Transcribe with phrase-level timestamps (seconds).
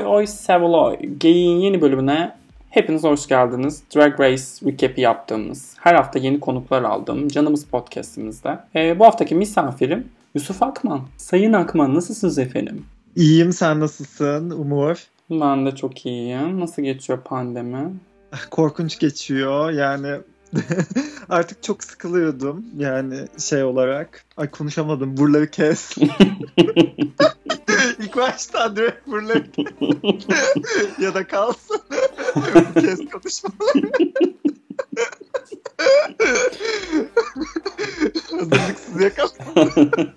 [0.00, 2.36] Oy Oy Seviloy Geyiğin yeni bölümüne
[2.70, 3.82] hepiniz hoş geldiniz.
[3.96, 8.58] Drag Race recap'i yaptığımız, her hafta yeni konuklar aldığım canımız podcastimizde.
[8.76, 11.00] Ee, bu haftaki misafirim Yusuf Akman.
[11.16, 12.84] Sayın Akman nasılsınız efendim?
[13.16, 15.06] İyiyim sen nasılsın Umur?
[15.30, 16.60] Ben de çok iyiyim.
[16.60, 17.92] Nasıl geçiyor pandemi?
[18.50, 20.08] Korkunç geçiyor yani
[21.28, 24.24] artık çok sıkılıyordum yani şey olarak.
[24.36, 25.96] Ay konuşamadım buraları kes.
[28.20, 29.44] İlk başta direkt buraları
[31.00, 31.80] ya da kalsın.
[32.80, 33.90] kes konuşmaları.
[38.30, 40.12] Hazırlıksız yakaladım.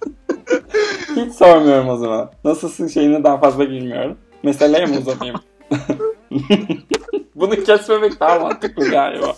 [1.16, 2.32] Hiç sormuyorum o zaman.
[2.44, 4.18] Nasılsın şeyine daha fazla girmiyorum.
[4.44, 5.36] Meseleye mi uzatayım?
[7.36, 9.36] Bunu kesmemek daha mantıklı galiba.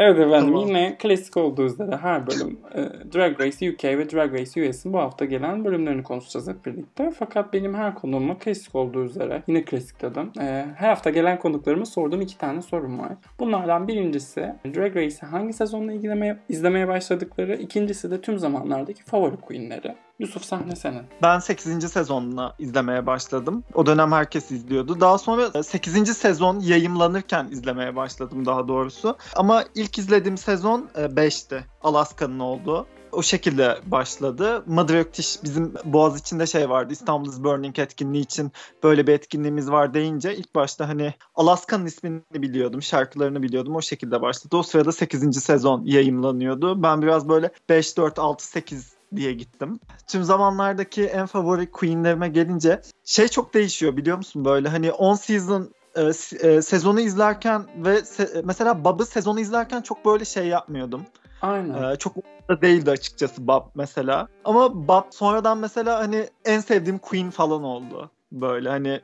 [0.00, 0.68] Evet efendim tamam.
[0.68, 2.78] yine klasik olduğu üzere her bölüm e,
[3.14, 7.10] Drag Race UK ve Drag Race US'in bu hafta gelen bölümlerini konuşacağız hep birlikte.
[7.18, 10.30] Fakat benim her konuğuma klasik olduğu üzere yine klasik dedim.
[10.40, 13.12] E, her hafta gelen konuklarıma sorduğum iki tane sorum var.
[13.38, 19.94] Bunlardan birincisi Drag Race'i hangi sezonla ilgilemeye, izlemeye başladıkları, ikincisi de tüm zamanlardaki favori queenleri.
[20.20, 21.02] Yusuf sahne senin.
[21.22, 21.92] Ben 8.
[21.92, 23.64] sezonunu izlemeye başladım.
[23.74, 25.00] O dönem herkes izliyordu.
[25.00, 26.16] Daha sonra 8.
[26.16, 29.16] sezon yayımlanırken izlemeye başladım daha doğrusu.
[29.36, 31.64] Ama ilk izlediğim sezon 5'ti.
[31.82, 34.62] Alaska'nın olduğu o şekilde başladı.
[34.66, 35.04] Mother
[35.44, 36.92] bizim Boğaz içinde şey vardı.
[36.92, 42.22] İstanbul is Burning etkinliği için böyle bir etkinliğimiz var deyince ilk başta hani Alaska'nın ismini
[42.34, 42.82] biliyordum.
[42.82, 43.76] Şarkılarını biliyordum.
[43.76, 44.56] O şekilde başladı.
[44.56, 45.42] O sırada 8.
[45.42, 46.82] sezon yayımlanıyordu.
[46.82, 49.80] Ben biraz böyle 5, 4, 6, 8 diye gittim.
[50.06, 55.70] Tüm zamanlardaki en favori queenlerime gelince şey çok değişiyor biliyor musun böyle hani on season
[55.96, 56.02] e,
[56.48, 61.02] e, sezonu izlerken ve se- mesela Bob'ı sezonu izlerken çok böyle şey yapmıyordum.
[61.42, 61.92] Aynen.
[61.92, 62.16] Ee, çok
[62.48, 64.28] da değildi açıkçası Bob mesela.
[64.44, 68.10] Ama Bob sonradan mesela hani en sevdiğim Queen falan oldu.
[68.32, 69.00] Böyle hani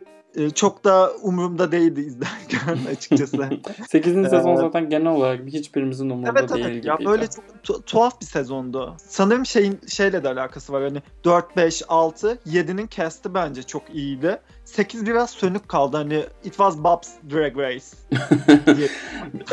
[0.55, 3.49] çok da umurumda değildi izlerken açıkçası.
[3.89, 4.15] 8.
[4.15, 6.75] sezon zaten genel olarak hiçbirimizin umurunda evet, değil evet.
[6.75, 6.89] gibiydi.
[6.89, 8.95] Ya böyle çok tu- tuhaf bir sezondu.
[9.09, 10.83] Sanırım şeyin şeyle de alakası var.
[10.83, 14.39] Hani 4 5 6 7'nin cast'i bence çok iyiydi.
[14.65, 15.97] 8 biraz sönük kaldı.
[15.97, 17.87] Hani it was Bob's Drag Race.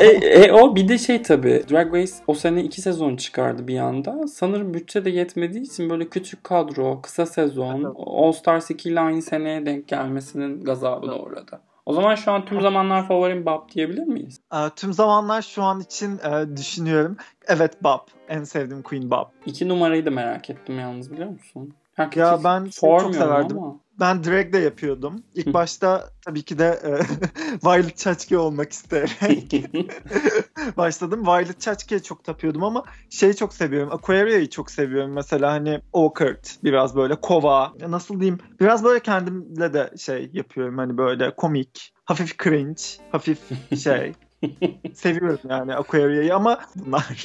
[0.00, 3.78] e, e, o bir de şey tabii Drag Race o sene 2 sezon çıkardı bir
[3.78, 4.26] anda.
[4.28, 7.96] Sanırım bütçe de yetmediği için böyle küçük kadro, kısa sezon, evet.
[8.06, 11.60] All Stars 2 ile aynı seneye denk gelmesinin gazabı da uğradı.
[11.86, 14.40] O zaman şu an tüm zamanlar favorim Bob diyebilir miyiz?
[14.54, 17.16] E, tüm zamanlar şu an için e, düşünüyorum.
[17.46, 18.00] Evet Bob.
[18.28, 19.26] En sevdiğim Queen Bob.
[19.46, 21.74] İki numarayı da merak ettim yalnız biliyor musun?
[21.94, 23.58] Herkes ya ben çok severdim.
[23.58, 23.80] Ama.
[24.00, 25.22] Ben drag de yapıyordum.
[25.34, 26.90] İlk başta tabii ki de e,
[27.64, 29.54] Violet Chachki olmak isteyerek
[30.76, 31.26] başladım.
[31.26, 33.92] Violet Chachki'ye çok tapıyordum ama şeyi çok seviyorum.
[33.92, 35.12] Aquaria'yı çok seviyorum.
[35.12, 37.72] Mesela hani awkward biraz böyle kova.
[37.88, 38.38] Nasıl diyeyim?
[38.60, 40.78] Biraz böyle kendimle de şey yapıyorum.
[40.78, 42.82] Hani böyle komik, hafif cringe,
[43.12, 43.38] hafif
[43.82, 44.12] şey.
[44.94, 47.04] Seviyorum yani Aquaria'yı ama bunlar.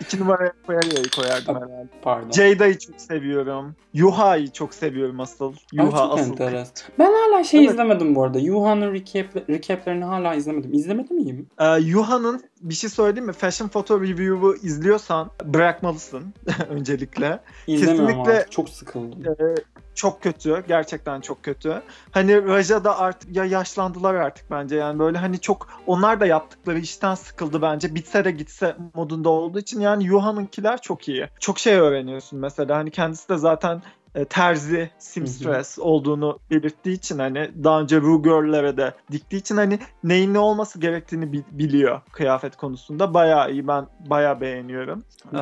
[0.00, 1.88] iki numaraya Aquaria'yı koyardım herhalde.
[2.02, 2.30] Pardon.
[2.30, 3.76] Jada'yı çok seviyorum.
[3.94, 5.52] Yuha'yı çok seviyorum asıl.
[5.72, 6.30] Yuha Ay, asıl.
[6.30, 6.74] Enteresan.
[6.98, 7.70] Ben hala şey evet.
[7.70, 8.38] izlemedim bu arada.
[8.38, 10.74] Yuha'nın recap, recaplerini hala izlemedim.
[10.74, 11.46] İzlemedi miyim?
[11.60, 13.32] Ee, Yuha'nın bir şey söyleyeyim mi?
[13.32, 16.34] Fashion Photo Review'u izliyorsan bırakmalısın
[16.68, 17.40] öncelikle.
[17.66, 18.52] İzlemiyorum Kesinlikle artık.
[18.52, 19.24] Çok sıkıldım.
[19.26, 19.54] E,
[19.94, 20.64] çok kötü.
[20.68, 21.82] Gerçekten çok kötü.
[22.10, 24.76] Hani Raja da artık ya yaşlandılar artık bence.
[24.76, 27.94] Yani böyle hani çok onlar da yaptıkları işten sıkıldı bence.
[27.94, 31.28] Bitse de gitse modunda olduğu için yani Yuha'nınkiler çok iyi.
[31.40, 32.76] Çok şey öğreniyorsun mesela.
[32.76, 33.82] Hani kendisi de zaten
[34.14, 40.34] e, terzi, simstress olduğunu belirttiği için hani daha önce Ruger'lere de diktiği için hani neyin
[40.34, 43.14] ne olması gerektiğini biliyor kıyafet konusunda.
[43.14, 43.68] Bayağı iyi.
[43.68, 45.04] Ben bayağı beğeniyorum.
[45.34, 45.38] Ee,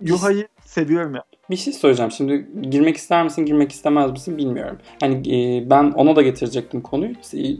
[0.00, 1.24] Yuha'yı seviyorum ya.
[1.50, 2.10] Bir şey söyleyeceğim.
[2.10, 4.78] Şimdi girmek ister misin, girmek istemez misin bilmiyorum.
[5.00, 7.14] Hani e, ben ona da getirecektim konuyu.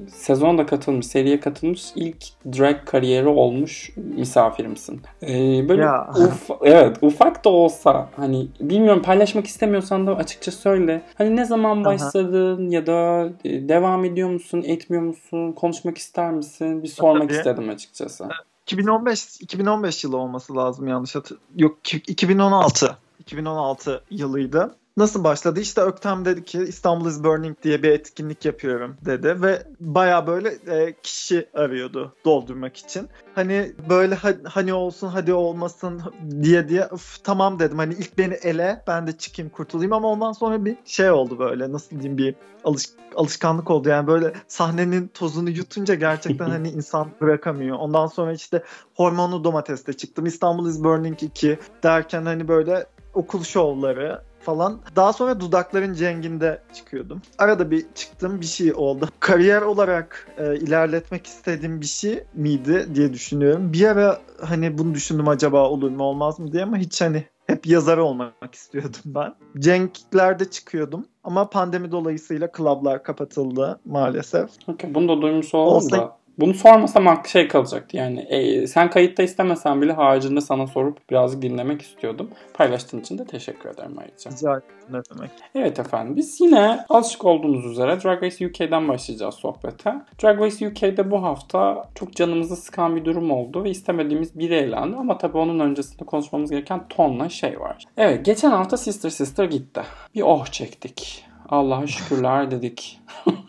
[0.08, 2.16] Sezonda katılmış, seriye katılmış ilk
[2.58, 5.00] drag kariyeri olmuş misafirimsin.
[5.22, 5.28] E,
[5.68, 6.10] böyle ya.
[6.18, 11.02] uf, evet ufak da olsa hani bilmiyorum paylaşmak istemiyorsan da açıkça söyle.
[11.14, 12.74] Hani ne zaman başladın Aha.
[12.74, 16.82] ya da e, devam ediyor musun, etmiyor musun, konuşmak ister misin?
[16.82, 17.38] Bir sormak Tabii.
[17.38, 18.28] istedim açıkçası.
[18.62, 21.38] 2015 2015 yılı olması lazım yanlış hatır.
[21.56, 22.96] Yok 2016.
[23.18, 24.76] 2016 yılıydı.
[24.96, 25.60] Nasıl başladı?
[25.60, 30.48] İşte Öktem dedi ki İstanbul is Burning diye bir etkinlik yapıyorum dedi ve baya böyle
[30.48, 33.08] e, kişi arıyordu doldurmak için.
[33.34, 34.14] Hani böyle
[34.44, 36.02] hani olsun hadi olmasın
[36.42, 37.78] diye diye Öf, tamam dedim.
[37.78, 41.72] Hani ilk beni ele ben de çıkayım kurtulayım ama ondan sonra bir şey oldu böyle
[41.72, 42.34] nasıl diyeyim bir
[42.64, 42.84] alış,
[43.14, 43.88] alışkanlık oldu.
[43.88, 47.78] Yani böyle sahnenin tozunu yutunca gerçekten hani insan bırakamıyor.
[47.78, 48.62] Ondan sonra işte
[48.94, 50.26] hormonlu domateste çıktım.
[50.26, 52.86] İstanbul is Burning 2 derken hani böyle
[53.16, 54.80] okul şovları falan.
[54.96, 57.22] Daha sonra Dudakların Cenginde çıkıyordum.
[57.38, 59.08] Arada bir çıktım bir şey oldu.
[59.20, 63.72] Kariyer olarak e, ilerletmek istediğim bir şey miydi diye düşünüyorum.
[63.72, 67.66] Bir ara hani bunu düşündüm acaba olur mu olmaz mı diye ama hiç hani hep
[67.66, 69.34] yazar olmak istiyordum ben.
[69.58, 74.50] Cenk'lerde çıkıyordum ama pandemi dolayısıyla klublar kapatıldı maalesef.
[74.68, 75.96] Okay, bunu da duymuş oldum Olsa...
[75.96, 76.16] da.
[76.38, 78.20] Bunu sormasam şey kalacaktı yani.
[78.20, 82.30] E, sen kayıtta istemesen bile haricinde sana sorup birazcık dinlemek istiyordum.
[82.54, 84.30] Paylaştığın için de teşekkür ederim ayrıca.
[84.30, 85.30] Rica ne demek.
[85.54, 89.94] Evet efendim biz yine alışık olduğunuz üzere Drag Race UK'den başlayacağız sohbete.
[90.22, 94.96] Drag Race UK'de bu hafta çok canımızı sıkan bir durum oldu ve istemediğimiz biri eğlendi
[94.96, 97.84] ama tabii onun öncesinde konuşmamız gereken tonla şey var.
[97.96, 99.82] Evet geçen hafta Sister Sister gitti.
[100.14, 101.24] Bir oh çektik.
[101.48, 103.00] Allah'a şükürler dedik.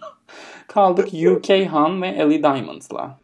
[0.78, 3.20] Kaldık UK Han ve Ellie Diamond'la.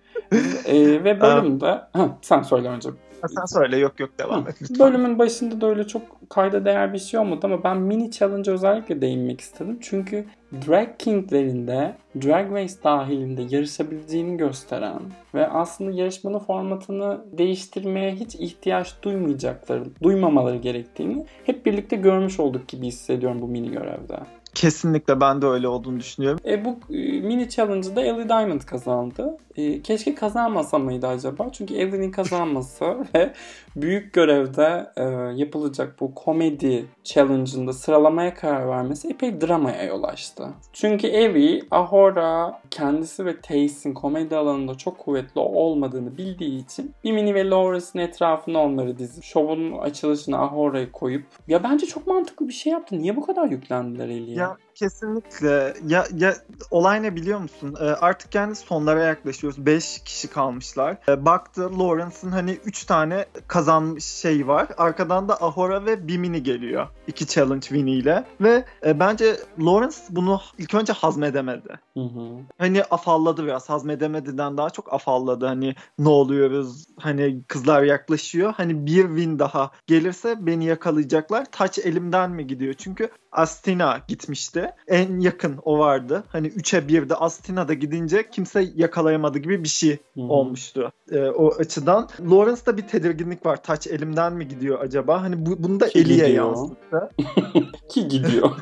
[0.66, 1.82] ee, ve bölümde...
[2.22, 2.90] sen söyle önce.
[3.36, 4.80] Sen söyle yok yok devam et lütfen.
[4.80, 9.02] Bölümün başında da öyle çok kayda değer bir şey olmadı ama ben mini challenge özellikle
[9.02, 9.78] değinmek istedim.
[9.82, 10.26] Çünkü
[10.68, 15.02] Drag King'lerinde Drag Race dahilinde yarışabileceğini gösteren
[15.36, 22.86] ve aslında yarışmanın formatını değiştirmeye hiç ihtiyaç duymayacakları, duymamaları gerektiğini hep birlikte görmüş olduk gibi
[22.86, 24.20] hissediyorum bu mini görevde.
[24.54, 26.40] Kesinlikle ben de öyle olduğunu düşünüyorum.
[26.46, 29.38] E, bu e, mini challenge'da Ellie Diamond kazandı.
[29.58, 31.50] E, keşke kazanmasa mıydı acaba?
[31.52, 32.86] Çünkü Ellie'nin kazanması
[33.16, 33.34] ve
[33.76, 35.04] büyük görevde e,
[35.36, 40.48] yapılacak bu komedi challenge'ında sıralamaya karar vermesi epey dramaya yol açtı.
[40.74, 47.36] Çünkü Ellie, Ahora kendisi ve Tace'in komedi alanında çok kuvvetli olmadığını bildiği için bir mini
[47.36, 52.74] ve Lawrence'ın etrafına onları dizip şovun açılışına Ahora'yı koyup ya bence çok mantıklı bir şey
[52.74, 53.00] yaptı.
[53.00, 54.38] Niye bu kadar yüklendiler Ellie'ye?
[54.38, 55.74] Ya kesinlikle.
[55.88, 56.36] Ya, ya
[56.72, 57.76] olay ne biliyor musun?
[57.80, 59.66] Ee, artık yani sonlara yaklaşıyoruz.
[59.66, 60.98] 5 kişi kalmışlar.
[61.08, 64.68] Ee, baktı Lawrence'ın hani 3 tane kazanmış şey var.
[64.78, 66.88] Arkadan da Ahora ve Bimini geliyor.
[67.08, 68.26] İki challenge winiyle.
[68.42, 71.80] Ve e, bence Lawrence bunu ilk önce hazmedemedi.
[71.94, 72.30] Hı hı.
[72.58, 73.70] Hani afalladı biraz.
[73.70, 75.46] Hazmedemediden daha çok afalladı.
[75.46, 76.86] Hani ne oluyoruz?
[77.00, 78.54] Hani kızlar yaklaşıyor.
[78.58, 81.46] Hani bir win daha gelirse beni yakalayacaklar.
[81.52, 82.74] Taç elimden mi gidiyor?
[82.74, 84.63] Çünkü Astina gitmişti.
[84.88, 86.24] En yakın o vardı.
[86.28, 90.30] Hani 3'e 1'de Astina'da gidince kimse yakalayamadı gibi bir şey hmm.
[90.30, 90.92] olmuştu.
[91.12, 92.10] Ee, o açıdan.
[92.32, 93.64] Lawrence'da bir tedirginlik var.
[93.64, 95.22] Taç elimden mi gidiyor acaba?
[95.22, 97.10] Hani bu, bunu da Ki Eli'ye yansıttı.
[97.90, 98.52] Ki gidiyor.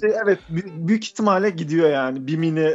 [0.00, 0.38] şey, evet
[0.76, 2.26] büyük ihtimalle gidiyor yani.
[2.26, 2.74] Bimini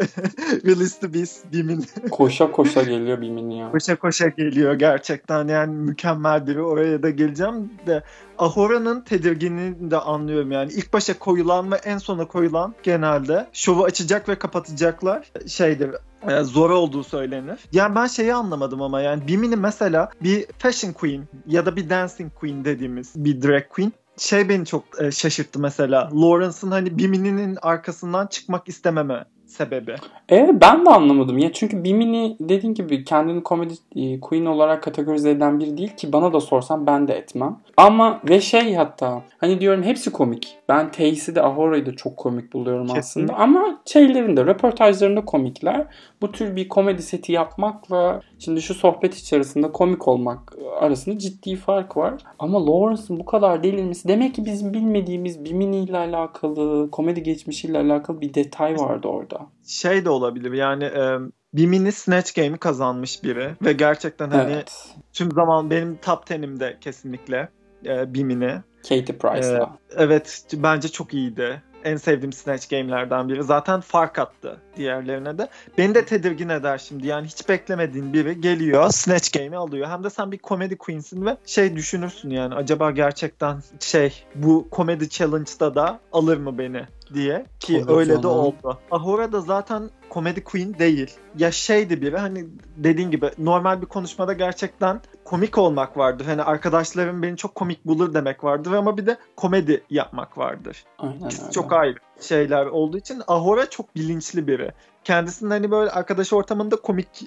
[0.66, 1.86] Release the Beast Bimini.
[2.12, 3.72] koşa koşa geliyor Bimini ya.
[3.72, 6.62] Koşa koşa geliyor gerçekten yani mükemmel biri.
[6.62, 8.04] Oraya da geleceğim de
[8.38, 10.74] Ahora'nın tedirginliğini de anlıyorum yani.
[10.74, 15.96] İlk başa koyulan ve en sona koyulan genelde şovu açacak ve kapatacaklar şeydir
[16.30, 17.60] e, zor olduğu söylenir.
[17.72, 22.34] Yani ben şeyi anlamadım ama yani Bimini mesela bir fashion queen ya da bir dancing
[22.34, 26.10] queen dediğimiz bir drag queen şey beni çok e, şaşırttı mesela.
[26.14, 29.96] Lawrence'ın hani Bimini'nin arkasından çıkmak istememe sebebi.
[30.30, 31.38] Evet ben de anlamadım.
[31.38, 36.14] Ya çünkü Bimini dediğin gibi kendini komedi e, queen olarak kategorize eden biri değil ki
[36.14, 37.58] bana da sorsan ben de etmem.
[37.78, 40.58] Ama ve şey hatta hani diyorum hepsi komik.
[40.70, 43.34] Ben Tace'i de Ahora'yı da çok komik buluyorum Kesinlikle.
[43.34, 43.44] aslında.
[43.44, 45.88] Ama şeylerinde röportajlarında komikler.
[46.22, 51.98] Bu tür bir komedi seti yapmakla şimdi şu sohbet içerisinde komik olmak arasında ciddi fark
[51.98, 52.14] var.
[52.40, 58.22] Ama Lawrence'ın bu kadar delirmesi demek ki bizim bilmediğimiz Bimini ile alakalı, komedi geçmişiyle alakalı
[58.22, 61.18] bir detay vardı orada şey de olabilir yani e,
[61.54, 64.96] bir mini Snatch Game'i kazanmış biri ve gerçekten hani evet.
[65.14, 67.50] tüm zaman benim top 10'imde kesinlikle
[67.86, 68.62] e, bir mini.
[68.90, 69.78] Katie Price'la.
[69.90, 73.44] E, evet bence çok iyiydi en sevdiğim Snatch Game'lerden biri.
[73.44, 75.48] Zaten fark attı diğerlerine de.
[75.78, 77.08] Beni de tedirgin eder şimdi.
[77.08, 79.88] Yani hiç beklemediğin biri geliyor Snatch Game'i alıyor.
[79.88, 85.08] Hem de sen bir comedy queen'sin ve şey düşünürsün yani acaba gerçekten şey bu comedy
[85.08, 88.80] challenge'da da alır mı beni diye ki Tabii öyle de oldu.
[88.92, 91.12] Ahura da zaten komedi queen değil.
[91.38, 92.46] Ya şeydi biri hani
[92.78, 96.26] dediğin gibi normal bir konuşmada gerçekten komik olmak vardır.
[96.26, 100.84] Hani arkadaşlarım beni çok komik bulur demek vardır ama bir de komedi yapmak vardır.
[101.00, 101.52] Aynen öyle.
[101.52, 104.72] Çok ayrı şeyler olduğu için Ahora çok bilinçli biri.
[105.04, 107.08] Kendisinin hani böyle arkadaş ortamında komik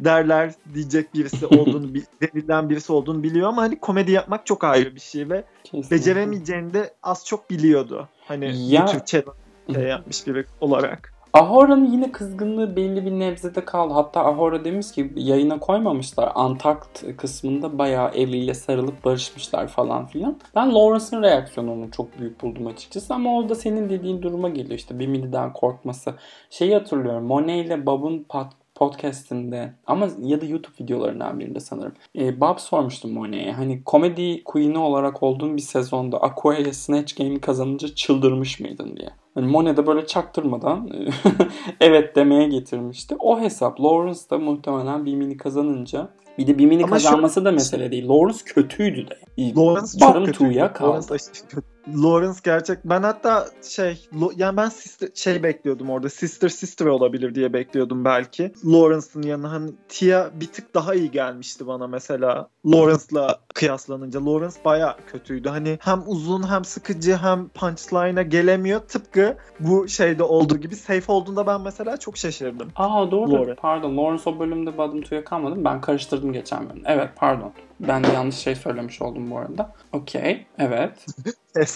[0.00, 5.00] derler diyecek birisi olduğunu, denilen birisi olduğunu biliyor ama hani komedi yapmak çok ayrı bir
[5.00, 5.96] şey ve Kesinlikle.
[5.96, 8.08] beceremeyeceğini de az çok biliyordu.
[8.28, 8.82] Hani ya...
[8.82, 9.24] bir Türkçe
[9.74, 11.14] şey yapmış biri olarak.
[11.34, 13.94] Ahora'nın yine kızgınlığı belli bir nebzede kaldı.
[13.94, 16.32] Hatta Ahora demiş ki yayına koymamışlar.
[16.34, 20.38] Antakt kısmında bayağı eliyle sarılıp barışmışlar falan filan.
[20.54, 23.14] Ben Lawrence'ın reaksiyonunu çok büyük buldum açıkçası.
[23.14, 24.78] Ama orada senin dediğin duruma geliyor.
[24.78, 26.14] İşte Bimini'den korkması.
[26.50, 27.24] Şeyi hatırlıyorum.
[27.24, 31.92] Monet ile Bob'un pat podcastinde ama ya da YouTube videolarından birinde sanırım.
[32.18, 33.52] E, Bob sormuştum Monet'e.
[33.52, 39.10] Hani komedi queen'i olarak olduğun bir sezonda Aqua ile Snatch Game'i kazanınca çıldırmış mıydın diye.
[39.34, 40.90] Hani Monet de böyle çaktırmadan
[41.80, 43.16] evet demeye getirmişti.
[43.18, 47.44] O hesap Lawrence da muhtemelen bir mini kazanınca bir de Bimini kazanması şu...
[47.44, 48.08] da mesele değil.
[48.08, 49.18] Lawrence kötüydü de.
[49.56, 50.54] Lawrence çok kötü.
[50.54, 51.73] Lawrence kötü.
[51.88, 52.78] Lawrence gerçek.
[52.84, 56.08] Ben hatta şey yani ben sister, şey bekliyordum orada.
[56.08, 58.52] Sister Sister olabilir diye bekliyordum belki.
[58.66, 62.48] Lawrence'ın yanına hani Tia bir tık daha iyi gelmişti bana mesela.
[62.66, 64.26] Lawrence'la kıyaslanınca.
[64.26, 65.48] Lawrence baya kötüydü.
[65.48, 68.80] Hani hem uzun hem sıkıcı hem punchline'a gelemiyor.
[68.80, 72.68] Tıpkı bu şeyde olduğu gibi safe olduğunda ben mesela çok şaşırdım.
[72.76, 73.32] Aa doğru.
[73.32, 73.54] Lawrence.
[73.54, 73.96] Pardon.
[73.96, 75.64] Lawrence o bölümde Badım Tu'ya kalmadım.
[75.64, 76.82] Ben karıştırdım geçen bölüm.
[76.86, 77.52] Evet pardon.
[77.80, 79.72] Ben de yanlış şey söylemiş oldum bu arada.
[79.92, 80.46] Okey.
[80.58, 81.06] Evet.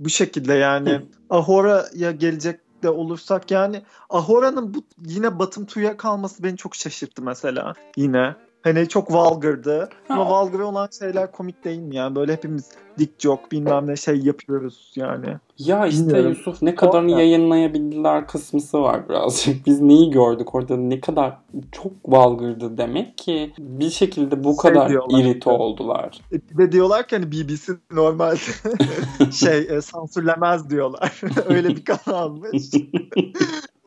[0.00, 1.00] bu şekilde yani
[1.30, 7.74] Ahora'ya gelecek de olursak yani Ahora'nın bu yine Batım Tu'ya kalması beni çok şaşırttı mesela
[7.96, 8.34] yine.
[8.62, 9.88] Hani çok valgırdı.
[10.08, 12.14] Ama valgır olan şeyler komik değil mi yani?
[12.16, 15.26] Böyle hepimiz dik joke bilmem ne şey yapıyoruz yani.
[15.58, 16.28] Ya işte Bilmiyorum.
[16.30, 17.22] Yusuf ne kadarını Orada.
[17.22, 19.66] yayınlayabildiler kısmısı var birazcık.
[19.66, 21.38] Biz neyi gördük orada ne kadar
[21.72, 25.50] çok valgırdı demek ki bir şekilde bu şey kadar irite işte.
[25.50, 26.20] oldular.
[26.32, 28.38] E, bir de diyorlar ki hani BBC normalde
[29.32, 31.20] şey e, sansürlemez diyorlar.
[31.48, 32.70] Öyle bir kanalmış.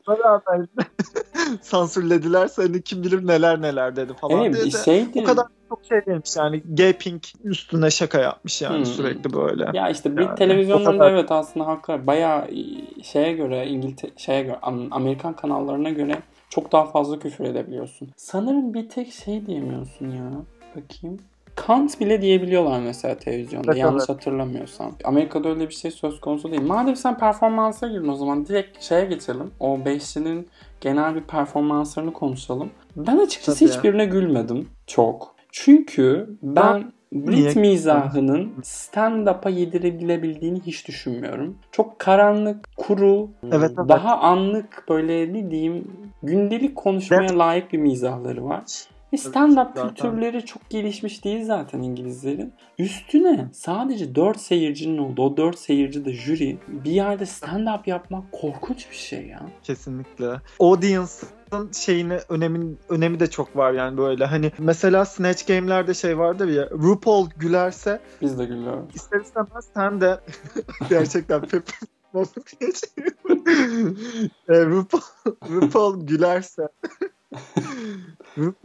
[1.62, 5.86] sansürlediler seni kim bilir neler neler dedi falan evet, diye de şey o kadar çok
[5.86, 8.86] şey demiş yani gaping üstüne şaka yapmış yani hmm.
[8.86, 9.70] sürekli böyle.
[9.74, 11.12] Ya işte bir yani, televizyonlarda kadar...
[11.12, 12.50] evet aslında haklı bayağı
[13.04, 14.58] şeye göre İngiltere şeye göre
[14.92, 18.10] Amerikan kanallarına göre çok daha fazla küfür edebiliyorsun.
[18.16, 20.32] Sanırım bir tek şey diyemiyorsun ya.
[20.76, 21.20] Bakayım.
[21.56, 24.10] Kant bile diyebiliyorlar mesela televizyonda evet, yanlış evet.
[24.10, 24.92] hatırlamıyorsam.
[25.04, 26.62] Amerika'da öyle bir şey söz konusu değil.
[26.62, 29.52] Madem sen performansa girdin o zaman direkt şeye geçelim.
[29.60, 30.48] O beşlinin
[30.82, 32.70] genel bir performanslarını konuşalım.
[32.96, 34.10] Ben açıkçası Tabii hiçbirine ya.
[34.10, 35.36] gülmedim çok.
[35.52, 41.58] Çünkü ben Brit mizahının stand-up'a yedirebilebildiğini hiç düşünmüyorum.
[41.72, 43.90] Çok karanlık, kuru, evet, evet.
[43.90, 45.88] daha anlık böyle ne diyeyim
[46.24, 47.38] gündelik konuşmaya evet.
[47.38, 48.64] layık bir mizahları var.
[49.14, 52.54] Ve stand-up kültürleri çok gelişmiş değil zaten İngilizlerin.
[52.80, 58.92] Üstüne sadece 4 seyircinin olduğu o 4 seyirci de jüri bir yerde stand-up yapmak korkunç
[58.92, 59.42] bir şey ya.
[59.64, 60.42] Kesinlikle.
[60.60, 66.48] Audience'ın şeyini önemin önemi de çok var yani böyle hani mesela Snatch Game'lerde şey vardır
[66.48, 68.96] ya RuPaul gülerse biz de gülüyoruz.
[68.96, 70.20] İster istemez sen de
[70.90, 71.64] gerçekten pep
[74.50, 75.02] e, RuPaul,
[75.50, 76.68] RuPaul gülerse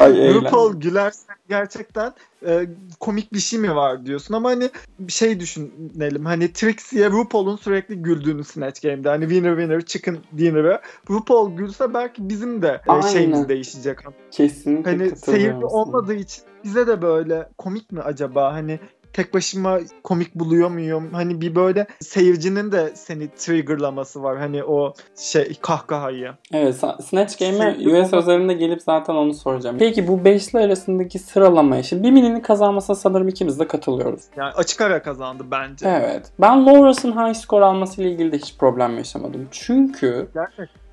[0.00, 2.12] Ay, RuPaul gülerse gerçekten
[2.46, 2.68] e,
[3.00, 4.34] komik bir şey mi var diyorsun?
[4.34, 9.80] Ama hani bir şey düşünelim hani Trixie'ye RuPaul'un sürekli güldüğünü Snatch Game'de hani winner winner
[9.80, 13.98] chicken dinner'ı RuPaul gülse belki bizim de e, şeyimiz değişecek.
[14.30, 18.52] Kesinlikle Hani seyirci olmadığı için bize de böyle komik mi acaba?
[18.52, 18.80] Hani
[19.16, 21.08] tek başıma komik buluyor muyum?
[21.12, 24.38] Hani bir böyle seyircinin de seni triggerlaması var.
[24.38, 26.32] Hani o şey kahkahayı.
[26.52, 29.76] Evet Snatch Game'e US özelinde gelip zaten onu soracağım.
[29.78, 34.22] Peki bu beşli arasındaki sıralama işi bir milini kazanmasına sanırım ikimiz de katılıyoruz.
[34.36, 35.88] Yani açık ara kazandı bence.
[35.88, 36.32] Evet.
[36.40, 39.48] Ben Lawrence'ın high score almasıyla ilgili de hiç problem yaşamadım.
[39.50, 40.85] Çünkü Gerçekten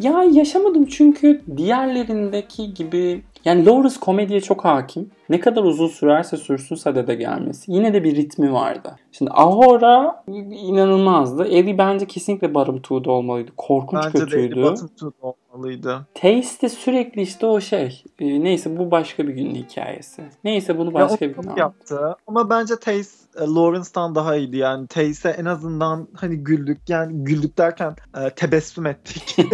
[0.00, 5.10] ya yaşamadım çünkü diğerlerindeki gibi yani Lawrence komediye çok hakim.
[5.28, 7.72] Ne kadar uzun sürerse sürsün sadede gelmesi.
[7.72, 8.96] Yine de bir ritmi vardı.
[9.12, 11.48] Şimdi Ahora inanılmazdı.
[11.48, 13.50] Eddie bence kesinlikle Bottom 2'da olmalıydı.
[13.56, 14.56] Korkunç bence kötüydü.
[14.56, 16.06] Bence de Bottom 2'da olmalıydı.
[16.14, 18.04] Taste sürekli işte o şey.
[18.18, 20.24] E, neyse bu başka bir günün hikayesi.
[20.44, 22.16] Neyse bunu başka ya, bir gün yaptı.
[22.26, 24.56] Ama bence Taste e, Lawrence'dan daha iyiydi.
[24.56, 26.78] Yani Taste'e en azından hani güldük.
[26.88, 29.36] Yani güldük derken e, tebessüm ettik.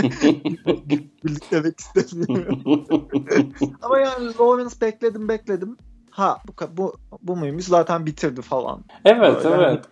[1.22, 2.62] güldük demek istemiyorum.
[3.82, 5.76] Ama yani Lawrence bekledim bekledim
[6.18, 8.80] ha bu bu bu muymuş zaten bitirdi falan.
[9.04, 9.64] Evet Böyle.
[9.64, 9.84] evet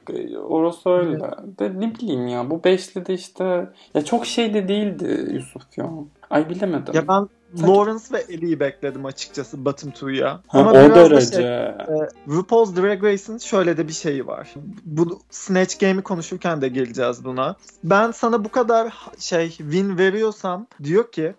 [0.48, 1.20] orası öyle.
[1.58, 5.90] De, ne bileyim ya bu beşli de işte ya çok şey de değildi Yusuf ya.
[6.30, 6.94] Ay bilemedim.
[6.94, 7.28] Ya ben
[7.62, 10.40] Lawrence ve Ellie'yi bekledim açıkçası Bottom 2'ya.
[10.48, 11.36] Ama o biraz derece.
[11.36, 14.54] Da şey, e, RuPaul's Drag Race'in şöyle de bir şeyi var.
[14.84, 17.56] Bu Snatch Game'i konuşurken de geleceğiz buna.
[17.84, 21.34] Ben sana bu kadar şey win veriyorsam diyor ki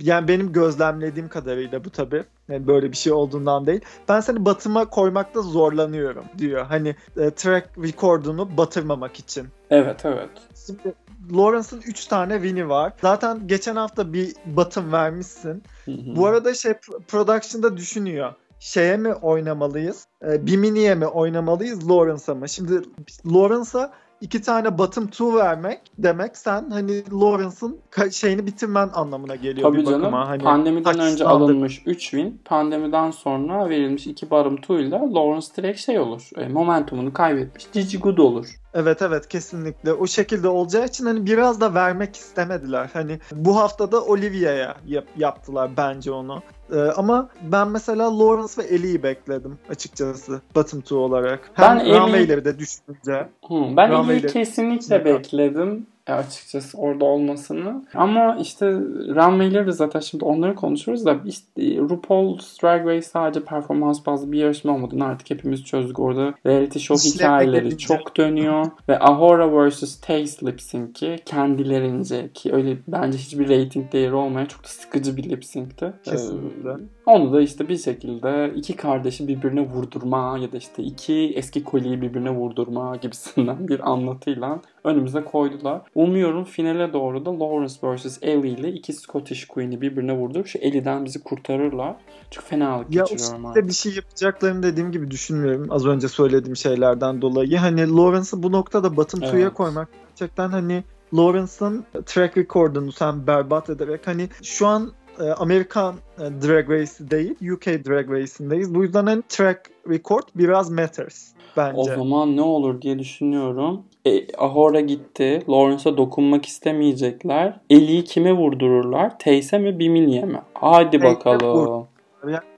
[0.00, 3.80] yani benim gözlemlediğim kadarıyla bu tabi yani böyle bir şey olduğundan değil.
[4.08, 6.66] Ben seni batıma koymakta zorlanıyorum diyor.
[6.66, 9.46] Hani e, track record'unu batırmamak için.
[9.70, 10.30] Evet evet.
[10.66, 10.94] Şimdi
[11.32, 12.92] Lawrence'ın 3 tane win'i var.
[13.02, 15.62] Zaten geçen hafta bir batım vermişsin.
[15.86, 16.74] Bu arada şey
[17.08, 20.06] production'da düşünüyor şeye mi oynamalıyız?
[20.26, 21.90] E, Bimini'ye mi oynamalıyız?
[21.90, 22.48] Lawrence'a mı?
[22.48, 22.82] Şimdi
[23.26, 29.80] Lawrence'a iki tane bottom two vermek demek sen hani Lawrence'ın şeyini bitirmen anlamına geliyor Tabii
[29.80, 30.02] bir canım.
[30.02, 30.28] bakıma.
[30.28, 32.40] Hani Pandemiden önce alınmış 3 win.
[32.44, 36.30] Pandemiden sonra verilmiş 2 bottom two ile Lawrence direkt şey olur.
[36.36, 37.66] E, momentumunu kaybetmiş.
[37.72, 38.61] Cici good olur.
[38.74, 42.90] Evet evet kesinlikle o şekilde olacağı için hani biraz da vermek istemediler.
[42.92, 46.42] Hani bu haftada Olivia'ya yap- yaptılar bence onu.
[46.72, 51.50] Ee, ama ben mesela Lawrence ve Ellie'yi bekledim açıkçası bottom two olarak.
[51.54, 53.28] Hem Ben Ellie- de düşününce.
[53.48, 57.84] Hı, ben Ellie'yi kesinlikle bekledim açıkçası orada olmasını.
[57.94, 58.66] Ama işte
[59.08, 64.38] Runway'leri de zaten şimdi onları konuşuyoruz da işte RuPaul's Drag Race sadece performans bazlı bir
[64.38, 65.98] yarışma olmadığını artık hepimiz çözdük.
[65.98, 70.00] Orada reality show İşleme hikayeleri çok dönüyor ve Ahura vs.
[70.00, 75.30] Taste lip sync'i kendilerince ki öyle bence hiçbir rating değeri olmayan çok da sıkıcı bir
[75.30, 75.92] lip sync'ti.
[76.04, 76.70] Kesinlikle.
[76.70, 81.64] Ee, onu da işte bir şekilde iki kardeşi birbirine vurdurma ya da işte iki eski
[81.64, 85.80] kolyeyi birbirine vurdurma gibisinden bir anlatıyla önümüze koydular.
[85.94, 88.18] Umuyorum finale doğru da Lawrence vs.
[88.22, 91.96] Ellie ile iki Scottish Queen'i birbirine vurdurup şu Ellie'den bizi kurtarırlar.
[92.30, 93.68] Çok fenalık Ya geçiriyorum artık.
[93.68, 95.66] bir şey yapacaklarını dediğim gibi düşünmüyorum.
[95.70, 97.56] Az önce söylediğim şeylerden dolayı.
[97.58, 99.54] Hani Lawrence'ı bu noktada two'ya Evet.
[99.54, 106.20] koymak gerçekten hani Lawrence'ın track record'unu sen berbat ederek hani şu an e, Amerikan e,
[106.20, 108.74] Drag Race'i değil UK Drag Race'indeyiz.
[108.74, 111.80] Bu yüzden hani track record biraz matters bence.
[111.80, 113.82] O zaman ne olur diye düşünüyorum.
[114.06, 115.42] E, Ahora gitti.
[115.48, 117.60] Lawrence'a dokunmak istemeyecekler.
[117.70, 119.18] Ellie'yi kime vurdururlar?
[119.18, 120.40] Teyse mi Bimini'ye mi?
[120.54, 121.86] Hadi Teyse bakalım.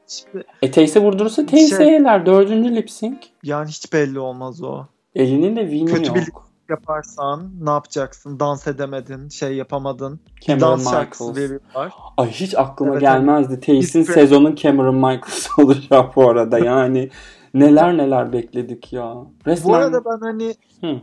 [0.09, 2.27] İşte, E Teyse vurdurursa Teyse Şey-.
[2.27, 3.19] Dördüncü lip sync.
[3.43, 4.85] yani hiç belli olmaz o.
[5.15, 6.17] Ellie'nin de win'i Kötü yok.
[6.17, 6.27] bir
[6.71, 8.41] yaparsan ne yapacaksın?
[8.41, 10.21] Dans edemedin, şey yapamadın.
[10.41, 11.51] Cameron dans şarkısı Michaels.
[11.51, 11.93] veriyorlar.
[12.17, 13.61] Ay hiç aklıma Evet, gelmezdi.
[13.69, 16.59] Biz- sezonun Cameron Michaels olacağı bu arada.
[16.59, 17.11] Yani
[17.55, 19.15] neler neler bekledik ya.
[19.47, 19.73] Resmen...
[19.73, 21.01] Bu arada ben hani Hı.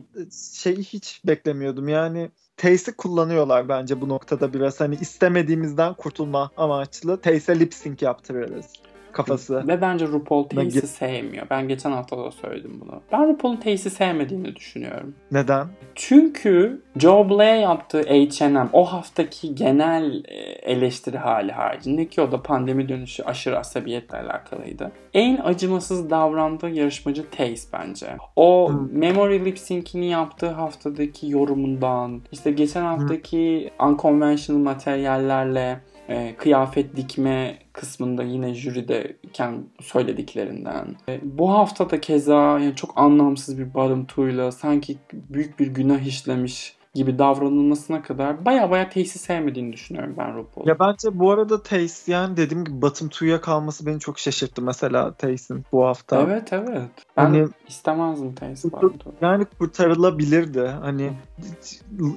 [0.53, 1.87] şeyi hiç beklemiyordum.
[1.87, 4.79] Yani Tace'i kullanıyorlar bence bu noktada biraz.
[4.79, 7.21] Hani istemediğimizden kurtulma amaçlı.
[7.21, 8.65] Tace'e lip sync yaptırırız
[9.13, 9.67] kafası.
[9.67, 11.47] Ve bence RuPaul Ben Tace'i sevmiyor.
[11.50, 13.01] Ben geçen hafta da söyledim bunu.
[13.11, 15.15] Ben RuPaul'un Tace'i sevmediğini düşünüyorum.
[15.31, 15.67] Neden?
[15.95, 20.35] Çünkü Joe Blair yaptığı H&M o haftaki genel e,
[20.71, 24.91] eleştiri hali haricinde ki o da pandemi dönüşü aşırı asabiyetle alakalıydı.
[25.13, 28.07] En acımasız davrandığı yarışmacı Tace bence.
[28.35, 29.00] O Hmm.
[29.00, 35.79] Memory Lip Sync'ini yaptığı haftadaki yorumundan, işte geçen haftaki unconventional materyallerle
[36.11, 40.95] e, kıyafet dikme kısmında yine jürideyken söylediklerinden.
[41.09, 46.75] E, bu hafta da keza yani çok anlamsız bir barıntıyla sanki büyük bir günah işlemiş
[46.93, 50.69] gibi davranılmasına kadar baya baya tesis sevmediğini düşünüyorum ben RuPaul'un.
[50.69, 55.13] Ya bence bu arada Tace yani dediğim gibi bottom two'ya kalması beni çok şaşırttı mesela
[55.13, 56.21] Tace'in bu hafta.
[56.21, 56.89] Evet evet.
[57.17, 59.09] Ben Hani- istemezdim Kurtul- barıntığı.
[59.21, 60.61] Yani kurtarılabilirdi.
[60.61, 61.11] Hani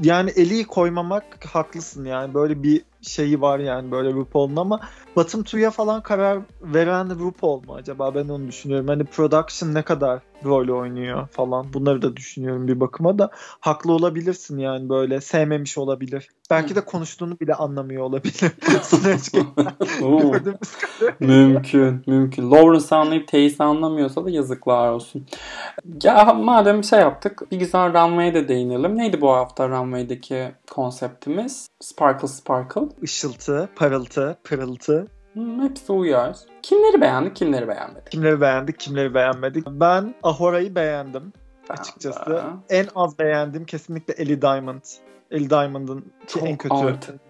[0.03, 2.35] yani eli koymamak haklısın yani.
[2.35, 4.81] Böyle bir şeyi var yani böyle RuPaul'un ama
[5.17, 8.15] bottom two'ya falan karar veren RuPaul mu acaba?
[8.15, 8.89] Ben onu düşünüyorum.
[8.89, 11.73] Hani production ne kadar rol oynuyor falan.
[11.73, 13.31] Bunları da düşünüyorum bir bakıma da.
[13.61, 15.21] Haklı olabilirsin yani böyle.
[15.21, 16.29] Sevmemiş olabilir.
[16.51, 18.35] Belki de konuştuğunu bile anlamıyor olabilir.
[20.01, 20.59] Gördüğümüz
[21.21, 22.51] mümkün, mümkün.
[22.51, 25.27] Lawrence anlayıp Tace'i anlamıyorsa da yazıklar olsun.
[26.03, 28.99] Ya madem şey yaptık, bir güzel Runway'e de değinelim.
[28.99, 31.69] Neydi bu hafta Runway'deki konseptimiz?
[31.81, 32.83] Sparkle Sparkle.
[33.03, 35.07] Işıltı, parıltı, pırıltı.
[35.33, 36.37] Hmm, hepsi uyar.
[36.63, 38.11] Kimleri beğendik, kimleri beğenmedik?
[38.11, 39.67] Kimleri beğendik, kimleri beğenmedik.
[39.67, 41.33] Ben Ahora'yı beğendim.
[41.71, 42.31] Ben açıkçası.
[42.31, 42.41] de.
[42.71, 44.83] En az beğendiğim kesinlikle Ellie Diamond.
[45.35, 47.21] Ellie Diamond'ın Çok en kötü artık.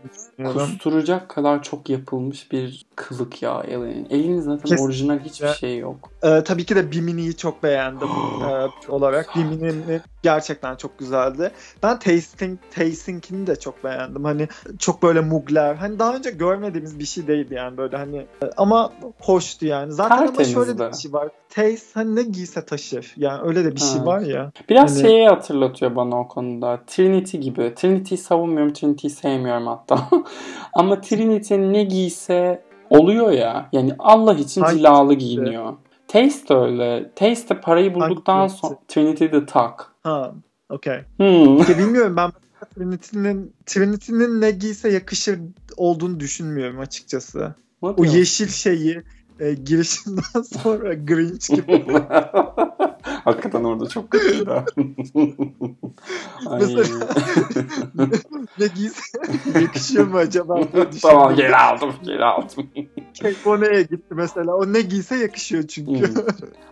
[0.52, 4.06] Kusturacak kadar çok yapılmış bir kılık ya Ellie'nin.
[4.10, 6.10] Ellie'nin zaten Kes- orijinal hiçbir şey yok.
[6.22, 8.08] Ee, tabii ki de Bimini'yi çok beğendim
[8.44, 9.36] ee, olarak.
[9.36, 11.50] Bimini gerçekten çok güzeldi.
[11.82, 14.24] Ben Tasting, Tasting'ini de çok beğendim.
[14.24, 15.74] Hani çok böyle mugler.
[15.74, 18.16] Hani daha önce görmediğimiz bir şey değildi yani böyle hani.
[18.16, 19.92] e, Ama hoştu yani.
[19.92, 20.92] Zaten ama şöyle Tertemizdi.
[20.92, 21.28] bir şey var.
[21.54, 23.14] Taste hani ne giyse taşır.
[23.16, 24.06] Yani öyle de bir şey Evet.
[24.06, 24.52] var ya.
[24.68, 26.80] Biraz Hani- şeyi hatırlatıyor bana o konuda.
[26.86, 27.72] Trinity gibi.
[27.76, 30.08] Trinity'yi savunmuyorum, Trinity'yi sevmiyorum hatta.
[30.74, 33.68] Ama Trinity ne giyse oluyor ya.
[33.72, 34.78] Yani Allah için Hangisi?
[34.78, 35.72] cilalı giyiniyor.
[36.08, 37.10] Taste de öyle.
[37.16, 39.92] Taste de parayı bulduktan sonra Trinity de tak.
[40.02, 40.34] Ha,
[40.70, 40.98] okey.
[41.16, 41.58] Hmm.
[41.58, 42.32] Ya bilmiyorum ben
[42.74, 45.38] Trinity'nin Trinity'nin ne giyse yakışır
[45.76, 47.54] olduğunu düşünmüyorum açıkçası.
[47.82, 49.02] Ne O yeşil şeyi
[49.40, 51.84] e, girişinden sonra Grinch gibi.
[53.24, 54.50] Hakikaten orada çok kötüydü.
[56.50, 57.08] Mesela-
[58.58, 59.18] ne giyse
[59.60, 60.60] yakışıyor mu acaba
[61.02, 62.70] tamam geri aldım geri aldım.
[63.22, 64.56] Kate Bonet'e gitti mesela.
[64.56, 66.08] O ne giyse yakışıyor çünkü.
[66.08, 66.22] Hmm.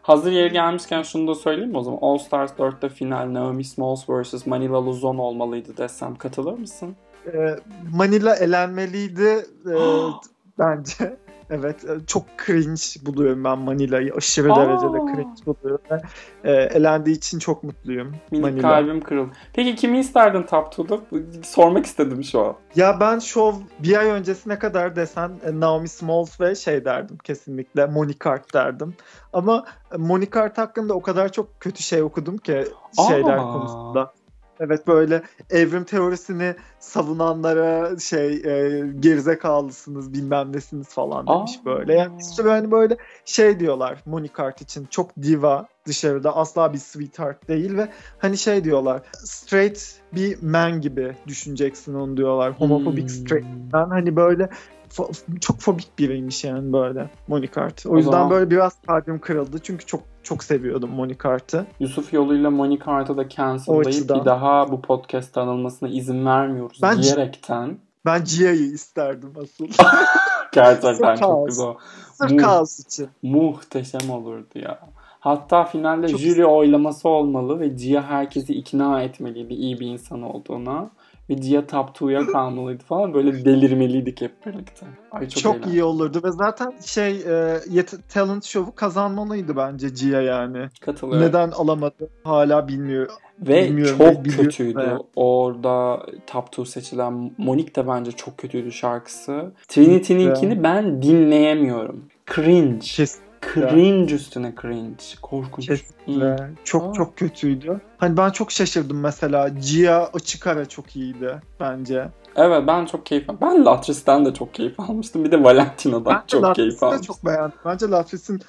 [0.03, 1.99] Hazır yeri gelmişken şunu da söyleyeyim mi o zaman?
[2.03, 4.47] All Stars 4'te final Naomi Smalls vs.
[4.47, 6.97] Manila Luzon olmalıydı desem katılır mısın?
[7.27, 7.57] Ee,
[7.97, 9.75] Manila elenmeliydi e,
[10.59, 11.17] bence.
[11.55, 14.15] Evet e, çok cringe buluyorum ben Manila'yı.
[14.15, 14.57] Aşırı Aa.
[14.57, 15.85] derecede cringe buluyorum.
[15.91, 16.01] ve,
[16.45, 18.13] e, elendiği için çok mutluyum.
[18.31, 18.63] Minik Manila.
[18.63, 19.33] kalbim kırıldı.
[19.53, 21.01] Peki kimi isterdin Top 2'da?
[21.43, 22.55] Sormak istedim şu an.
[22.77, 27.87] Ya ben şov bir ay öncesine kadar desen e, Naomi Smalls ve şey derdim kesinlikle
[28.27, 28.95] Hart derdim.
[29.33, 29.97] Ama e,
[30.37, 32.65] Hart hakkında o kadar çok kötü şey okudum ki
[33.09, 33.53] şeyler Aa.
[33.53, 34.13] konusunda.
[34.61, 41.65] Evet böyle evrim teorisini savunanlara şey e, gerizekalısınız bilmem nesiniz falan demiş Aa.
[41.65, 41.95] böyle.
[41.95, 46.79] Yani bir sürü hani böyle şey diyorlar Monique Hart için çok diva dışarıda asla bir
[46.79, 47.89] sweetheart değil ve
[48.19, 52.53] hani şey diyorlar straight bir man gibi düşüneceksin onu diyorlar.
[52.53, 53.09] Homofobik Hmm.
[53.09, 54.49] straight man hani böyle
[54.97, 57.87] fo- çok fobik biriymiş yani böyle Monique Hart.
[57.87, 61.67] O, O yüzden zaman- böyle biraz kalbim kırıldı çünkü çok çok seviyordum Monique Hart'ı.
[61.81, 67.79] Yusuf yoluyla Monica Hart'ı da cancellayıp bir daha bu podcast anılmasına izin vermiyoruz Ben- diyerekten
[68.07, 69.67] Ben Gia'yı isterdim asıl.
[70.53, 71.67] gerçekten çok güzel.
[72.15, 73.09] Sırf Mu- kaos için.
[73.23, 74.79] Muhteşem olurdu ya.
[75.21, 80.91] Hatta finalde Çok- jüri oylaması olmalı ve Gia herkesi ikna etmeliydi iyi bir insan olduğuna.
[81.31, 83.15] Ve Gia Top 2'ya kalmalıydı falan.
[83.15, 84.87] Böyle delirmeliydik hep birlikte.
[85.11, 90.21] Ay çok, Çok, iyi olurdu ve zaten şey e, Yet- talent show'u kazanmalıydı bence Gia
[90.21, 90.69] yani.
[90.81, 91.27] Katılıyorum.
[91.29, 93.15] Neden alamadı hala bilmiyorum.
[93.41, 94.75] Ve Bilmiyorum, çok biliyorum kötüydü.
[94.79, 94.99] da.
[95.17, 99.53] Orada Top 2 seçilen Monique de bence çok kötüydü şarkısı.
[99.69, 102.05] Trinity'ninkini ben dinleyemiyorum.
[102.35, 102.79] Cringe.
[102.81, 103.19] Kes,
[103.55, 105.03] Cringe üstüne cringe.
[105.23, 105.67] Korkunç.
[105.67, 106.51] Kesinlikle.
[106.65, 106.93] Çok Aa.
[106.93, 107.81] çok kötüydü.
[107.99, 109.49] Hani ben çok şaşırdım mesela.
[109.49, 112.09] Gia açık ara çok iyiydi bence.
[112.37, 113.39] Evet ben çok keyif aldım.
[113.43, 115.25] Ben Latris'ten de çok keyif almıştım.
[115.25, 117.07] Bir de Valentina'dan Ben çok Latris'i keyif almıştım.
[117.07, 117.59] çok beğendim.
[117.65, 118.41] Bence Latris'in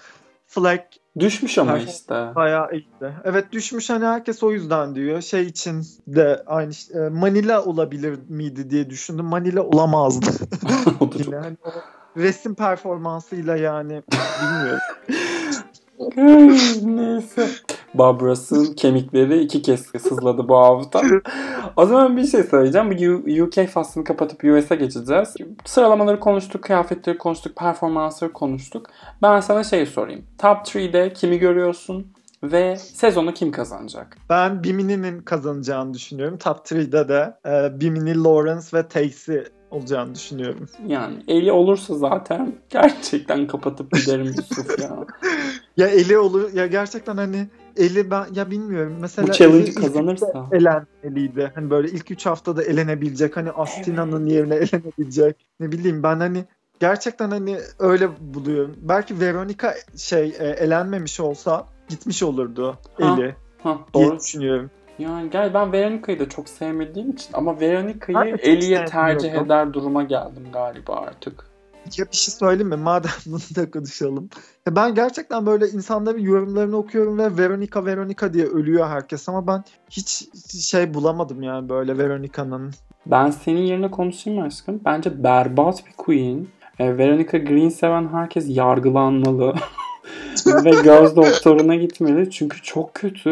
[0.47, 0.79] Flag
[1.19, 2.31] Düşmüş ama Herkes- işte.
[2.35, 3.13] bayağı iyiydi.
[3.23, 5.21] Evet düşmüş hani herkes o yüzden diyor.
[5.21, 9.25] Şey için de aynı e, Manila olabilir miydi diye düşündüm.
[9.25, 10.25] Manila olamazdı.
[10.99, 11.33] o da çok
[11.65, 11.71] o
[12.17, 14.03] resim performansıyla yani
[14.41, 14.79] bilmiyorum.
[16.83, 17.47] Neyse.
[17.93, 21.01] Babras'ın kemikleri iki kez sızladı bu hafta.
[21.75, 22.91] O zaman bir şey söyleyeceğim.
[22.91, 25.35] Bu UK faslını kapatıp US'e geçeceğiz.
[25.65, 28.89] Sıralamaları konuştuk, kıyafetleri konuştuk, performansları konuştuk.
[29.21, 30.25] Ben sana şey sorayım.
[30.37, 32.07] Top 3'de kimi görüyorsun
[32.43, 34.17] ve sezonu kim kazanacak?
[34.29, 36.37] Ben Bimini'nin kazanacağını düşünüyorum.
[36.37, 40.69] Top 3'de de e, Bimini, Lawrence ve Tayce olacağını düşünüyorum.
[40.87, 44.97] Yani eli olursa zaten gerçekten kapatıp giderim Yusuf ya.
[45.77, 50.25] Ya eli olur ya gerçekten hani eli ben ya bilmiyorum mesela Bu ilk kazanırsa.
[50.27, 51.51] üçte elenmeliydi.
[51.55, 55.45] Hani böyle ilk 3 haftada elenebilecek hani Astina'nın yerine elenebilecek.
[55.59, 56.45] Ne bileyim ben hani
[56.79, 58.75] gerçekten hani öyle buluyorum.
[58.81, 64.19] Belki Veronica şey e, elenmemiş olsa gitmiş olurdu Ha, eli Ha, diye doğru.
[64.19, 64.71] düşünüyorum.
[64.99, 70.47] Yani gel ben Veronica'yı da çok sevmediğim için ama Veronica'yı Eli'ye tercih eder duruma geldim
[70.53, 71.53] galiba artık.
[71.97, 72.75] Ya bir şey söyleyeyim mi?
[72.75, 74.29] Madem bunu da konuşalım.
[74.67, 79.63] Ya ben gerçekten böyle insanların yorumlarını okuyorum ve Veronica Veronica diye ölüyor herkes ama ben
[79.89, 80.27] hiç
[80.69, 82.71] şey bulamadım yani böyle Veronica'nın.
[83.05, 84.81] Ben senin yerine konuşayım mı aşkım.
[84.85, 86.47] Bence berbat bir queen.
[86.79, 89.55] E, Veronica Green seven herkes yargılanmalı.
[90.65, 92.31] Ve göz doktoruna gitmeli.
[92.31, 93.29] Çünkü çok kötü.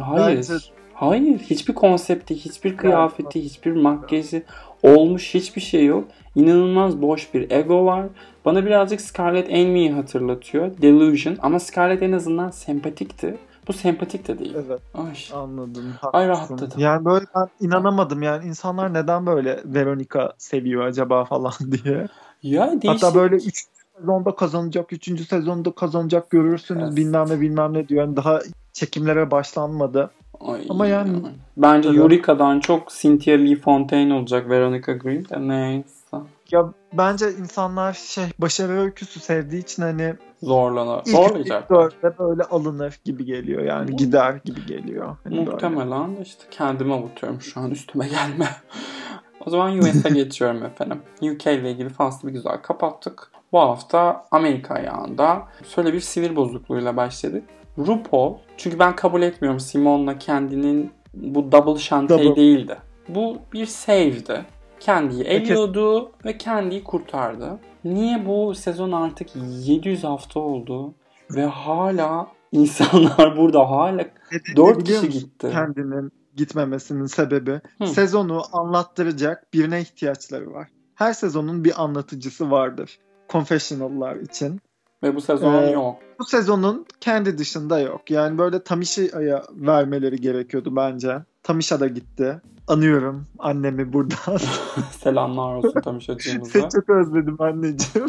[0.00, 0.36] Hayır.
[0.36, 0.54] Bence-
[0.94, 1.38] Hayır.
[1.38, 4.42] Hiçbir konsepti, hiçbir kıyafeti, hiçbir makyajı
[4.82, 6.04] olmuş hiçbir şey yok.
[6.34, 8.06] İnanılmaz boş bir ego var.
[8.44, 10.70] Bana birazcık Scarlett Envy'yi hatırlatıyor.
[10.82, 11.36] Delusion.
[11.42, 13.36] Ama Scarlett en azından sempatikti.
[13.68, 14.54] Bu sempatik de değil.
[14.66, 15.38] Evet Ay.
[15.40, 15.84] anladım.
[16.12, 16.28] Ay, haklısın.
[16.50, 16.80] rahatladım.
[16.80, 21.52] Yani böyle ben inanamadım yani insanlar neden böyle Veronica seviyor acaba falan
[21.84, 22.06] diye.
[22.42, 22.88] Ya değişik.
[23.02, 23.64] Hatta böyle 3
[24.00, 25.26] sezonda kazanacak, 3.
[25.28, 26.96] sezonda kazanacak görürsünüz Evet.
[26.96, 28.04] bilmem ne bilmem ne diyor.
[28.04, 28.40] Yani daha
[28.72, 30.10] çekimlere başlanmadı.
[30.40, 31.22] Ay, Ama yani-
[31.56, 31.98] Bence Evet.
[31.98, 36.16] Eureka'dan çok Cynthia Lee Fontaine olacak Veronica Green de neyse.
[36.50, 40.98] Ya bence insanlar şey başarı öyküsü sevdiği için hani Zorlana.
[41.06, 41.70] ilk Zorlayacak.
[41.70, 45.16] dörtte böyle alınır gibi geliyor yani gider gibi geliyor.
[45.24, 45.50] Hani böyle.
[45.50, 48.48] Muhtemelen de işte kendime avutuyorum şu an üstüme gelme.
[49.46, 50.98] o zaman US'e geçiyorum efendim.
[51.22, 53.30] UK ile ilgili faslı bir güzel kapattık.
[53.52, 57.44] Bu hafta Amerika ayağında şöyle bir sinir bozukluğuyla başladık.
[57.78, 62.36] RuPaul, çünkü ben kabul etmiyorum Simon'la kendinin bu double Double.
[62.36, 62.76] değildi.
[63.08, 64.44] Bu bir save'di.
[64.80, 67.58] Kendiyi eliyordu ve kendiyi kurtardı.
[67.84, 69.28] Niye bu sezon artık
[69.64, 70.94] 700 hafta oldu
[71.30, 73.96] ve hala insanlar burada hala
[74.32, 75.48] Nedeni 4 biliyor kişi gitti.
[75.52, 77.86] Kendinin gitmemesinin sebebi Hı.
[77.86, 80.68] sezonu anlattıracak birine ihtiyaçları var.
[80.94, 82.98] Her sezonun bir anlatıcısı vardır.
[83.28, 84.60] Confessional'lar için.
[85.02, 85.96] Ve bu sezon Ee, yok.
[86.18, 88.10] Bu sezonun kendi dışında yok.
[88.10, 91.18] Yani böyle Tamisha'ya vermeleri gerekiyordu bence.
[91.42, 92.40] Tamisha da gitti.
[92.68, 94.38] Anıyorum annemi buradan.
[94.98, 96.50] Selamlar olsun Tamişacığımıza.
[96.60, 98.08] Seni çok özledim anneciğim.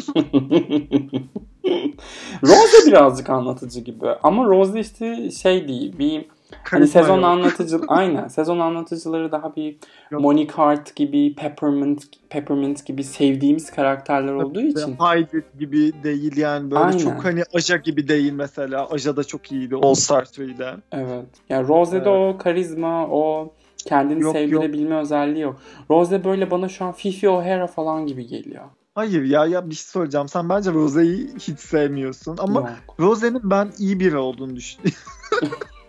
[2.42, 4.06] Rose birazcık anlatıcı gibi.
[4.22, 5.98] Ama Rose işte şey değil.
[5.98, 6.26] Bir
[6.62, 7.24] hani sezon yok.
[7.24, 9.76] anlatıcı aynen sezon anlatıcıları daha bir
[10.10, 10.22] Yok.
[10.22, 16.84] Monique Hart gibi Peppermint Peppermint gibi sevdiğimiz karakterler olduğu için Heidi gibi değil yani böyle
[16.84, 16.98] Aynen.
[16.98, 18.86] çok hani Aja gibi değil mesela.
[18.90, 20.74] Aja da çok iyiydi All Star 3'de.
[20.92, 21.26] evet.
[21.48, 23.52] Yani Rose'de o karizma, o
[23.86, 25.60] kendini Yok, sevdirebilme özelliği yok.
[25.90, 28.64] Rose böyle bana şu an Fifi O'Hara falan gibi geliyor.
[28.94, 30.28] Hayır ya ya bir şey söyleyeceğim.
[30.28, 32.70] Sen bence Rose'yi hiç sevmiyorsun ama Yok.
[33.00, 34.98] Rose'nin ben iyi biri olduğunu düşünüyorum.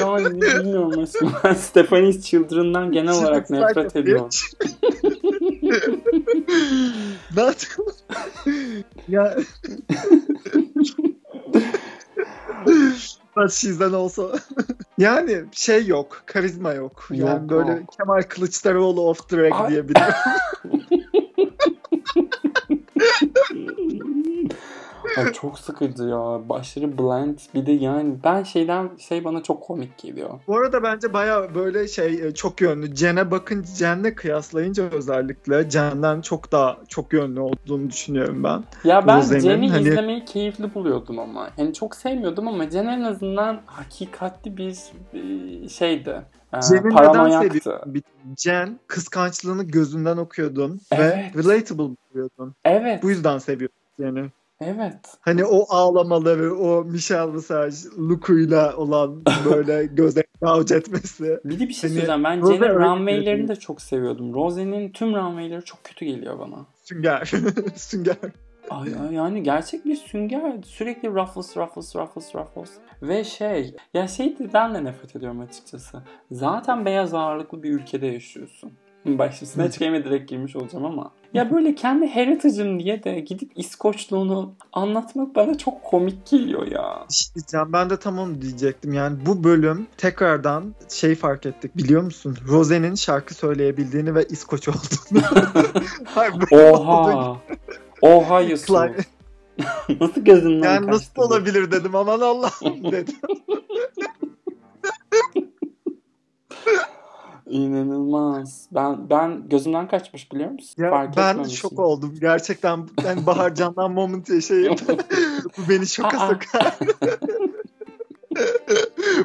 [0.00, 1.32] Yani bilmiyorum aşkım.
[1.44, 4.28] Ben Stephanie's Children'dan genel olarak nefret ediyorum.
[7.36, 7.66] Not...
[9.08, 9.36] ya
[13.36, 14.32] But she's an also.
[14.98, 17.08] yani şey yok, karizma yok.
[17.10, 17.92] Yani Yok, böyle yok.
[17.98, 20.14] Kemal Kılıçdaroğlu off the rack diyebilirim.
[25.16, 26.40] Ay çok sıkıcı ya.
[26.50, 27.38] Aşırı bland.
[27.54, 30.30] Bir de yani ben şeyden şey bana çok komik geliyor.
[30.46, 32.94] Bu arada bence baya böyle şey e, çok yönlü.
[32.94, 38.64] Cen'e bakınca Cen'le kıyaslayınca özellikle Cen'den çok daha çok yönlü olduğunu düşünüyorum ben.
[38.84, 41.48] Ya ben Jen'i hani- izlemeyi keyifli buluyordum ama.
[41.58, 44.76] Yani çok sevmiyordum ama Jen en azından hakikatli bir
[45.14, 46.22] e, şeydi.
[46.68, 47.58] Cen'i neden paranoyaktı.
[47.58, 47.94] seviyorsun?
[47.94, 48.02] Bir-
[48.38, 51.36] Jen kıskançlığını gözünden okuyordun Evet.
[51.36, 52.54] ve relatable buluyordun.
[52.64, 53.02] Evet.
[53.02, 54.30] Bu yüzden seviyorum Jen'i.
[54.60, 55.18] Evet.
[55.20, 61.40] Hani o ağlamaları, o Michelle Visage Luku'yla olan böyle göze gauge etmesi.
[61.44, 62.24] Bir de bir şey Hani söyleyeceğim.
[62.24, 64.34] Ben Rose Jen'in runway'lerini de çok seviyordum.
[64.34, 66.66] Rose'nin tüm runway'leri çok kötü geliyor bana.
[66.82, 67.32] Sünger.
[67.76, 68.16] Sünger.
[68.70, 70.62] Ay, ay, yani gerçek bir sünger.
[70.64, 72.70] Sürekli ruffles, ruffles, ruffles, ruffles.
[73.02, 76.02] Ve şey, ya şeyden de nefret ediyorum açıkçası.
[76.30, 78.72] Zaten beyaz ağırlıklı bir ülkede yaşıyorsun.
[79.06, 81.12] Bak şimdi Snatch Game'e direkt girmiş olacağım ama.
[81.36, 87.06] Ya böyle kendi heritage'ım diye de gidip İskoçluğunu anlatmak bana çok komik geliyor ya.
[87.10, 88.92] İşte diyeceğim, ben de tam onu diyecektim.
[88.92, 92.36] Yani bu bölüm tekrardan şey fark ettik biliyor musun?
[92.48, 95.22] Rose'nin şarkı söyleyebildiğini ve İskoç olduğunu.
[96.04, 97.36] Hayır, Oha.
[98.02, 98.76] Oha Yusuf.
[100.00, 101.22] Nasıl gözünden Yani nasıl bu?
[101.22, 103.14] olabilir dedim aman Allah'ım dedim.
[107.46, 108.66] İnanılmaz.
[108.72, 110.82] Ben ben gözümden kaçmış biliyor musun?
[110.82, 112.14] Ya Fark ben şok oldum.
[112.20, 114.80] Gerçekten ben Bahar Candan moment yaşayıp
[115.58, 116.78] bu beni şoka sokar.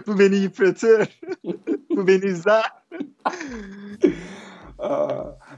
[0.08, 1.20] bu beni yıpratır.
[1.90, 2.66] bu beni üzer.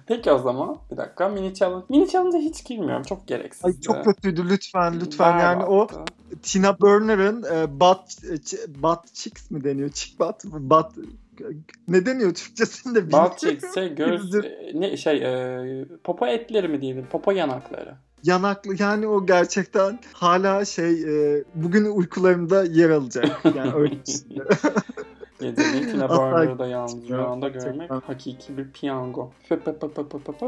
[0.08, 1.86] Peki o zaman bir dakika mini challenge.
[1.89, 3.04] Mini challenge'a hiç girmiyorum.
[3.04, 3.65] Çok gereksiz.
[3.65, 6.13] Ay çok kötüydü lütfen lütfen yani o Berbattı.
[6.41, 9.89] Tina Burner'ın e, butt, e, butt cheeks mi deniyor?
[9.89, 10.69] Chick butt mı?
[11.88, 13.32] Ne deniyor Türkçesinde bilmiyorum.
[13.38, 17.06] Cheeks şey göz e, ne şey e, popo etleri mi diyelim?
[17.12, 17.96] Popo yanakları.
[18.24, 23.46] Yanaklı yani o gerçekten hala şey e, bugün uykularımda yer alacak.
[23.56, 23.96] Yani öyle
[26.04, 29.32] Asla Burner'ı da yalnız rüyanda görmek hakiki bir piyango.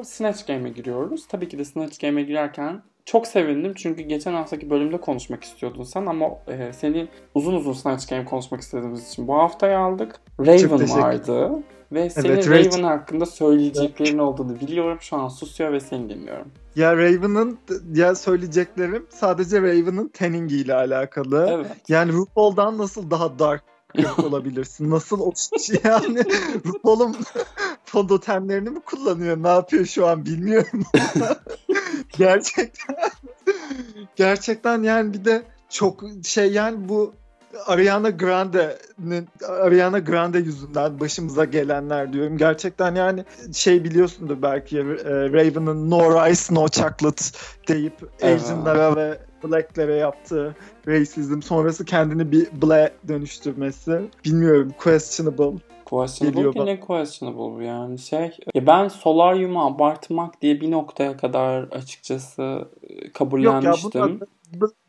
[0.04, 1.28] Snatch Game'e giriyoruz.
[1.28, 6.06] Tabii ki de Snatch Game'e girerken çok sevindim çünkü geçen haftaki bölümde konuşmak istiyordun sen
[6.06, 10.20] ama e, seni uzun uzun Snatch Game konuşmak istediğimiz için bu haftaya aldık.
[10.40, 11.52] Raven vardı
[11.92, 12.82] ve senin Evet, Raven Rachel.
[12.82, 14.98] hakkında söyleyeceklerin olduğunu biliyorum.
[15.02, 16.48] Şu an susuyor ve seni dinliyorum.
[16.76, 17.60] Ya Raven'ın
[17.94, 21.48] ya söyleyeceklerim sadece Raven'ın tanning ile alakalı.
[21.52, 21.72] Evet.
[21.88, 23.64] Yani RuPaul'dan nasıl daha dark
[24.24, 24.90] olabilirsin?
[24.90, 25.32] Nasıl o
[25.84, 26.24] yani
[26.66, 27.16] RuPaul'un
[27.86, 29.44] fondötenlerini mi kullanıyor?
[29.44, 30.84] Ne yapıyor şu an bilmiyorum.
[32.18, 32.96] gerçekten
[34.16, 37.14] gerçekten yani bir de çok şey yani bu
[37.66, 42.38] Ariana Grande'nin Ariana Grande yüzünden başımıza gelenler diyorum.
[42.38, 47.26] Gerçekten yani şey biliyorsundur belki e, Raven'ın No Rice No Chocolate
[47.68, 47.94] deyip.
[48.24, 50.56] Asian'lara ve Black'lere yaptığı
[50.88, 54.02] racism sonrası kendini bir Black dönüştürmesi.
[54.26, 55.60] Bilmiyorum questionable.
[55.86, 58.38] Questionable ki ne questionable yani şey.
[58.56, 64.02] Ya ben solaryumu abartmak diye bir noktaya kadar açıkçası e, Yok ya kabullenmiştim.
[64.02, 64.22] bunun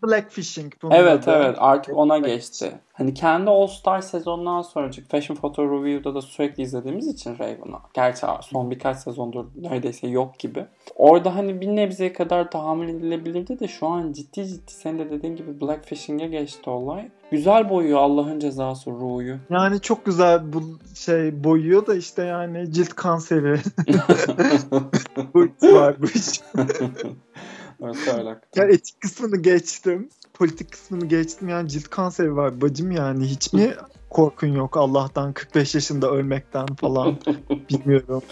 [0.02, 0.72] Blackfishing.
[0.82, 1.36] bunun Evet adı.
[1.36, 2.72] evet artık ona geçti.
[2.92, 7.76] Hani kendi All Star sezonundan sonra Fashion Photo Review'da da sürekli izlediğimiz için Raven'ı.
[7.94, 10.66] Gerçi son birkaç sezondur neredeyse yok gibi.
[10.94, 15.36] Orada hani bir nebzeye kadar tahammül edilebilirdi de şu an ciddi ciddi senin de dediğin
[15.36, 17.08] gibi Blackfishing'e geçti olay.
[17.30, 19.36] Güzel boyuyor Allah'ın cezası Ru'yu.
[19.50, 20.62] Yani çok güzel bu
[20.94, 23.56] şey boyuyor da işte yani cilt kanseri
[25.34, 26.40] boyutu var bu iş.
[27.80, 28.38] Doğru söyle.
[28.56, 30.08] Ya etik kısmını geçtim.
[30.34, 31.48] Politik kısmını geçtim.
[31.48, 33.26] Yani cilt kanseri var bacım yani.
[33.26, 33.74] Hiç mi
[34.10, 37.16] korkun yok Allah'tan 45 yaşında ölmekten falan.
[37.70, 38.22] Bilmiyorum.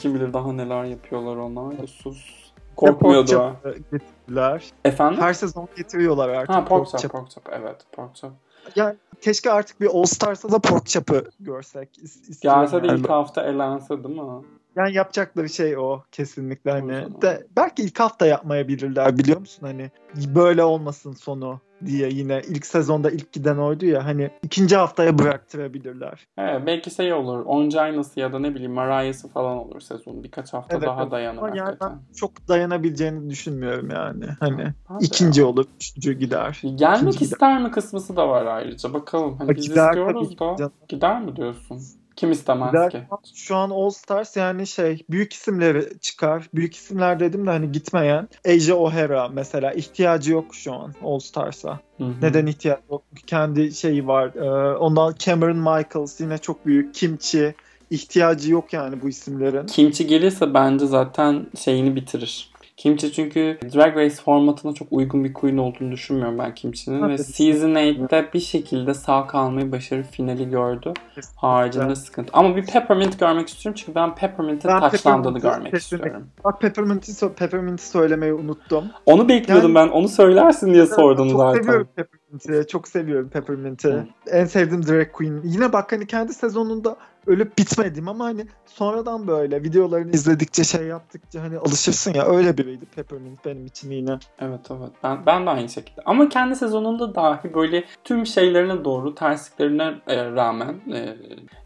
[0.00, 2.48] Kim bilir daha neler yapıyorlar onlar sus.
[2.76, 3.56] Korkmuyordu ha.
[3.92, 4.64] Getirdiler.
[4.84, 5.20] Efendim?
[5.20, 6.54] Her sezon getiriyorlar artık.
[6.54, 7.12] Ha pork chop, chop.
[7.12, 7.48] pork chop.
[7.52, 8.32] Evet pork chop.
[8.76, 11.88] Yani keşke artık bir All Stars'ta da pork chop'ı görsek.
[11.98, 13.00] İs- istiyorum Gelse de yani.
[13.00, 14.42] ilk hafta elense değil mi?
[14.78, 17.22] Yani yapacakları şey o kesinlikle hani.
[17.22, 19.90] De, belki ilk hafta yapmayabilirler biliyor musun hani
[20.34, 26.26] böyle olmasın sonu diye yine ilk sezonda ilk giden oydu ya hani ikinci haftaya bıraktırabilirler.
[26.38, 27.44] Evet, belki şey olur.
[27.46, 30.24] Oncaynası ya da ne bileyim Mariah'sı falan olur sezon.
[30.24, 31.12] Birkaç hafta Evet, daha evet.
[31.12, 34.24] dayanır Ama yani ben çok dayanabileceğini düşünmüyorum yani.
[34.40, 35.46] Hani de ikinci ya.
[35.46, 36.60] olur, üçüncü gider.
[36.62, 37.32] Gelmek İkinci gider.
[37.32, 38.94] ister mi kısmısı da var ayrıca.
[38.94, 39.36] Bakalım.
[39.38, 40.56] Hani biz Gider istiyoruz da.
[40.58, 40.72] canım.
[40.88, 41.80] Gider mi diyorsun?
[42.18, 42.90] Kim istemez Gider.
[42.90, 43.02] ki?
[43.34, 46.48] Şu an All Stars yani şey büyük isimleri çıkar.
[46.54, 48.28] Büyük isimler dedim de hani gitmeyen.
[48.48, 51.80] Asia O'Hara mesela ihtiyacı yok şu an All Stars'a.
[51.98, 52.12] Hı hı.
[52.22, 53.02] Neden ihtiyaç yok?
[53.26, 54.34] Kendi şeyi var.
[54.34, 56.94] Ee, ondan Cameron Michaels yine çok büyük.
[56.94, 57.54] Kimchi
[57.90, 59.66] ihtiyacı yok yani bu isimlerin.
[59.66, 62.50] Kimchi gelirse bence zaten şeyini bitirir.
[62.78, 67.08] Kimchi çünkü Drag Race formatına çok uygun bir queen olduğunu düşünmüyorum ben Kimchi'nin.
[67.08, 67.18] Ve.
[67.18, 70.92] Season 8'te bir şekilde sağ kalmayı başarıp finali gördü.
[71.14, 71.38] Kesinlikle.
[71.40, 72.30] Haricinde sıkıntı.
[72.32, 76.26] Ama bir Peppermint görmek istiyorum çünkü ben Peppermint'in Peppermint'i görmek kesinlikle- istiyorum.
[76.44, 78.84] Bak Peppermint'i, so- Peppermint'i söylemeyi unuttum.
[79.06, 79.88] Onu bekliyordum ben.
[79.88, 81.62] Onu söylersin diye sordum çok zaten.
[81.62, 82.68] seviyorum Peppermint'i.
[82.68, 84.06] Çok seviyorum Peppermint'i.
[84.26, 85.40] En sevdiğim drag queen.
[85.44, 86.96] Yine bak hani kendi sezonunda
[87.28, 92.86] ölüp bitmedim ama hani sonradan böyle videolarını izledikçe şey yaptıkça hani alışırsın ya öyle biriydi
[92.86, 94.18] Peppermint benim için yine.
[94.38, 94.90] Evet evet.
[95.04, 96.00] Ben, ben de aynı şekilde.
[96.04, 101.16] Ama kendi sezonunda dahi böyle tüm şeylerine doğru tersliklerine e, rağmen e,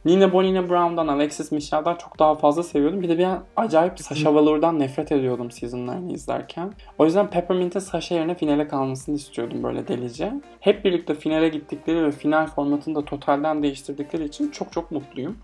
[0.05, 3.03] Nina Bonina Brown'dan, Alexis Michelle'dan çok daha fazla seviyordum.
[3.03, 6.73] Bir de bir an acayip Sasha Velour'dan nefret ediyordum seasonlarını izlerken.
[6.99, 10.33] O yüzden Peppermint'in Sasha yerine finale kalmasını istiyordum böyle delice.
[10.61, 15.37] Hep birlikte finale gittikleri ve final formatını da totalden değiştirdikleri için çok çok mutluyum.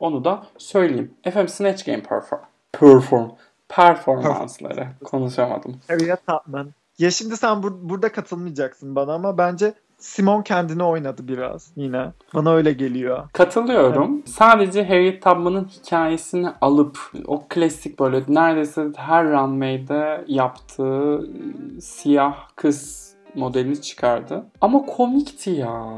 [0.00, 1.14] Onu da söyleyeyim.
[1.24, 2.40] Efendim Snatch Game perform.
[2.72, 3.28] Perform.
[3.68, 4.88] Performansları.
[5.04, 5.76] Konuşamadım.
[5.88, 6.70] Harriet Tubman.
[6.98, 12.12] Ya şimdi sen bur- burada katılmayacaksın bana ama bence Simon kendini oynadı biraz yine.
[12.34, 13.28] Bana öyle geliyor.
[13.32, 14.22] Katılıyorum.
[14.26, 23.10] Sadece Harriet Tubman'ın hikayesini alıp o klasik böyle neredeyse her runway'de yaptığı e, siyah kız
[23.34, 24.46] modelini çıkardı.
[24.60, 25.92] Ama komikti ya.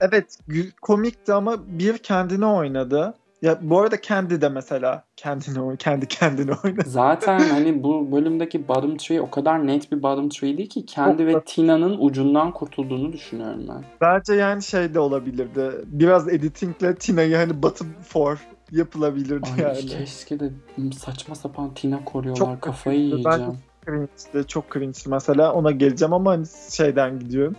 [0.00, 0.38] Evet
[0.82, 3.14] komikti ama bir kendini oynadı.
[3.42, 6.90] Ya bu arada kendi de mesela kendini kendi kendini oynadı.
[6.90, 11.26] Zaten hani bu bölümdeki bottom tree o kadar net bir bottom tree değil ki kendi
[11.26, 13.84] ve Tina'nın ucundan kurtulduğunu düşünüyorum ben.
[14.00, 15.70] Bence yani şey de olabilirdi.
[15.86, 18.38] Biraz editingle Tina'yı hani bottom four
[18.70, 19.86] yapılabilirdi Ay yani.
[19.86, 20.50] keşke de
[20.98, 22.46] saçma sapan Tina koruyorlar.
[22.46, 23.24] Çok Kafayı kötüydü.
[23.24, 23.69] Ben- yiyeceğim.
[23.86, 27.56] Cringe'di, çok cringe mesela ona geleceğim ama hani şeyden gidiyorum.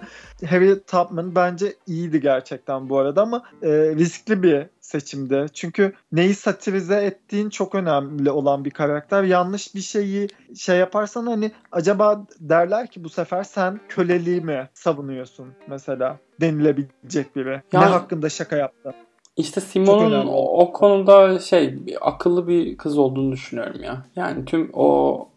[0.50, 5.46] Harriet Tubman bence iyiydi gerçekten bu arada ama e, riskli bir seçimdi.
[5.54, 9.24] Çünkü neyi satirize ettiğin çok önemli olan bir karakter.
[9.24, 15.48] Yanlış bir şeyi şey yaparsan hani acaba derler ki bu sefer sen köleliği mi savunuyorsun
[15.68, 17.62] mesela denilebilecek biri.
[17.74, 18.94] Ya- Ne hakkında şaka yaptı.
[19.38, 24.06] İşte Simon'un o, o konuda şey akıllı bir kız olduğunu düşünüyorum ya.
[24.16, 25.28] Yani tüm o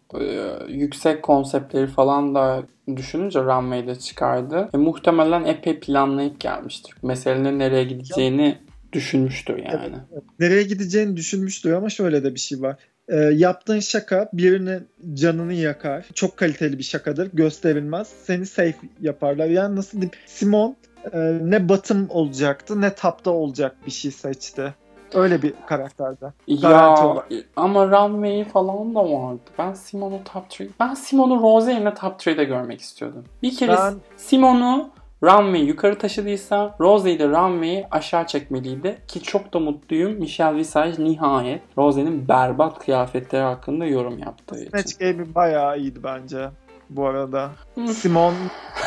[0.67, 2.63] yüksek konseptleri falan da
[2.95, 4.69] düşününce Runway'de çıkardı.
[4.73, 6.93] E, muhtemelen epey planlayıp gelmiştir.
[7.03, 8.57] Meselenin nereye gideceğini
[8.93, 9.95] düşünmüştür yani.
[10.39, 12.75] nereye gideceğini düşünmüştür ama şöyle de bir şey var.
[13.09, 16.05] Ee, yaptığın şaka birinin canını yakar.
[16.13, 17.29] Çok kaliteli bir şakadır.
[17.33, 18.07] Gösterilmez.
[18.23, 19.47] Seni safe yaparlar.
[19.47, 20.11] Yani nasıl diyeyim?
[20.25, 20.75] Simon
[21.13, 24.73] e, ne batım olacaktı ne tapta olacak bir şey seçti.
[25.13, 26.25] Öyle bir karakterde.
[26.61, 27.27] Garanti Ya olarak.
[27.55, 29.39] ama Runway falan da vardı.
[29.59, 30.69] Ben Simon'u top 3...
[30.79, 33.25] Ben Simon'u Rose yerine top 3'de görmek istiyordum.
[33.43, 34.89] Bir kere Ben Simon'u
[35.23, 38.97] Runway yukarı taşıdıysa Rose'yi de Runway'i aşağı çekmeliydi.
[39.07, 40.11] Ki çok da mutluyum.
[40.11, 44.69] Michelle Visage nihayet Rose'nin berbat kıyafetleri hakkında yorum yaptığı için.
[44.69, 46.49] Snatch Game'i bayağı iyiydi bence
[46.89, 47.51] bu arada.
[47.75, 47.87] Hı.
[47.87, 48.33] Simon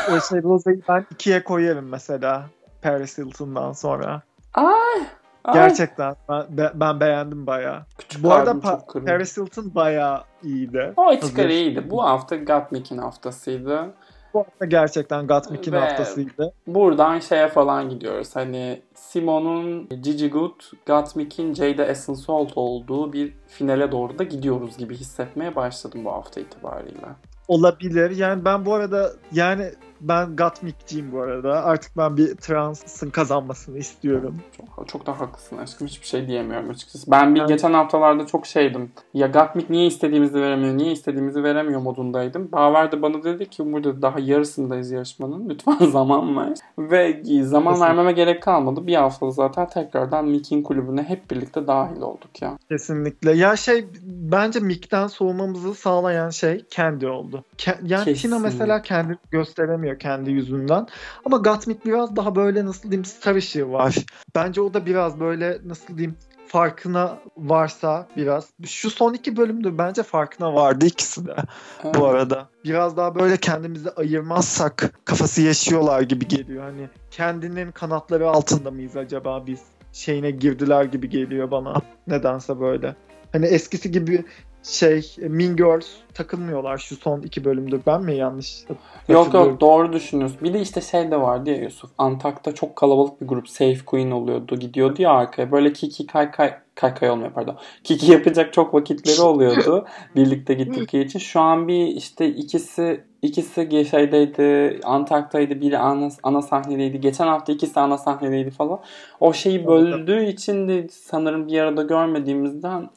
[0.09, 2.47] e, şey, Rose'yi ben ikiye koyarım mesela
[2.83, 4.23] Paris Hilton'dan sonra.
[4.55, 5.07] Ay,
[5.49, 5.55] ay.
[5.55, 7.83] Gerçekten ben, be- ben beğendim bayağı.
[7.99, 9.05] Küçük Bu arada Pa-.
[9.07, 10.93] Paris Hilton bayağı iyiydi.
[10.97, 11.91] O ara iyiydi.
[11.91, 13.95] Bu hafta Gottmik'in haftasıydı.
[14.35, 16.53] Bu hafta gerçekten Gottmik'in Ve- haftasıydı.
[16.67, 18.37] Buradan şeye falan gidiyoruz.
[18.37, 24.97] Hani Simon'un Gigi Good, Gottmik'in Jada Essence Salt olduğu bir finale doğru da gidiyoruz gibi
[24.97, 27.07] hissetmeye başladım bu hafta itibariyle.
[27.49, 28.11] Olabilir.
[28.11, 29.71] Yani ben bu arada yani
[30.01, 31.65] ben Gatmik'ciyim bu arada.
[31.65, 34.35] Artık ben bir transın kazanmasını istiyorum.
[34.57, 35.87] Çok, çok da haklısın aşkım.
[35.87, 37.11] Hiçbir şey diyemiyorum açıkçası.
[37.11, 37.49] Ben bir yani...
[37.49, 38.91] geçen haftalarda çok şeydim.
[39.15, 42.53] Ya Gatmik niye istediğimizi veremiyor, niye istediğimizi veremiyor modundaydım.
[42.53, 45.49] Baver de bana dedi ki burada daha yarısındayız yarışmanın.
[45.49, 46.55] Lütfen zaman ver.
[46.79, 47.81] Ve zaman Kesinlikle.
[47.81, 48.87] vermeme gerek kalmadı.
[48.87, 52.59] Bir haftada zaten tekrardan Mick'in kulübüne hep birlikte dahil olduk ya.
[52.69, 53.33] Kesinlikle.
[53.33, 57.45] Ya şey bence Mick'ten soğumamızı sağlayan şey kendi oldu.
[57.59, 58.29] Ke- yani Kesinlikle.
[58.29, 60.87] Tina mesela kendi gösteremiyor görünmüyor kendi yüzünden.
[61.25, 63.97] Ama Gottmik biraz daha böyle nasıl diyeyim star ışığı var.
[64.35, 66.17] Bence o da biraz böyle nasıl diyeyim
[66.47, 68.49] farkına varsa biraz.
[68.67, 71.37] Şu son iki bölümde bence farkına vardı ikisi de
[71.85, 72.49] bu arada.
[72.65, 76.63] Biraz daha böyle kendimizi ayırmazsak kafası yaşıyorlar gibi geliyor.
[76.63, 79.61] Hani kendinin kanatları altında mıyız acaba biz?
[79.93, 81.75] Şeyine girdiler gibi geliyor bana.
[82.07, 82.97] Nedense böyle.
[83.33, 84.25] Hani eskisi gibi
[84.69, 87.77] şey Mean Girls takılmıyorlar şu son iki bölümde.
[87.87, 88.65] Ben mi yanlış
[89.09, 90.39] Yok yok doğru düşünüyorsun.
[90.43, 91.91] Bir de işte şey de vardı ya Yusuf.
[91.99, 94.57] Antak'ta çok kalabalık bir grup Safe Queen oluyordu.
[94.57, 95.53] Gidiyordu ya arkaya.
[95.53, 97.57] Böyle kiki kay kay kay kay olmuyor pardon.
[97.85, 99.87] Kiki yapacak çok vakitleri oluyordu.
[100.17, 101.19] birlikte gittikleri için.
[101.19, 107.01] Şu an bir işte ikisi ikisi şeydeydi, Antak'taydı, biri ana, ana sahnedeydi.
[107.01, 108.81] Geçen hafta ikisi ana sahnedeydi falan.
[109.21, 112.91] O şeyi böldüğü için de sanırım bir arada görmediğimizden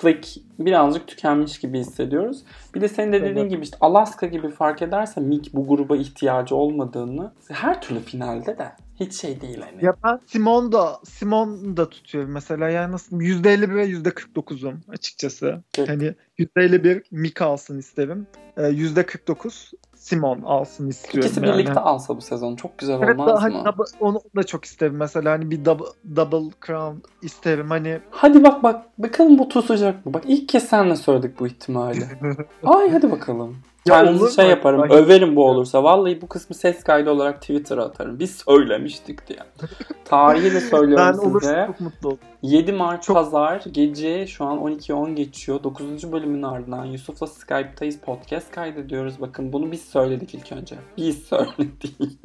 [0.00, 2.44] click birazcık tükenmiş gibi hissediyoruz.
[2.74, 3.50] Bir de senin de dediğin evet.
[3.50, 8.72] gibi işte Alaska gibi fark ederse Mick bu gruba ihtiyacı olmadığını her türlü finalde de
[9.00, 9.84] hiç şey değil hani.
[9.84, 15.62] Ya ben Simon da Simon da tutuyorum mesela yani nasıl %51 ve %49'um açıkçası.
[15.78, 15.88] Evet.
[15.88, 18.26] Hani %51 Mick alsın isterim.
[18.56, 19.76] %49 ee,
[20.08, 21.30] Simon alsın istiyorum.
[21.30, 21.58] İkisi yani.
[21.58, 23.64] birlikte alsa bu sezon çok güzel evet, olmaz da, mı?
[23.64, 24.96] Hani, onu da çok isterim.
[24.96, 25.84] Mesela hani bir double,
[26.16, 28.00] double crown isterim hani.
[28.10, 30.14] Hadi bak bak bakalım bu tutacak mı?
[30.14, 32.04] Bak ilk kez senle söyledik bu ihtimali.
[32.64, 33.56] Ay hadi bakalım.
[33.88, 34.80] Kendisi şey yaparım.
[34.80, 35.84] Ay, överim bu olursa.
[35.84, 38.18] Vallahi bu kısmı ses kaydı olarak Twitter'a atarım.
[38.18, 39.38] Biz söylemiştik diye.
[40.04, 41.64] Tarihi de söylüyorum ben size.
[41.66, 42.18] çok mutlu oldum.
[42.42, 43.16] 7 Mart çok...
[43.16, 45.62] Pazar gece şu an 12.10 geçiyor.
[45.62, 46.12] 9.
[46.12, 47.98] bölümün ardından Yusuf'la Skype'tayız.
[47.98, 49.20] Podcast kaydediyoruz.
[49.20, 50.76] Bakın bunu biz söyledik ilk önce.
[50.96, 51.96] Biz söyledik.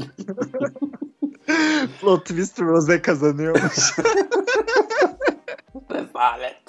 [2.01, 3.95] Plot twist Rose kazanıyormuş.
[5.91, 6.61] Rezalet.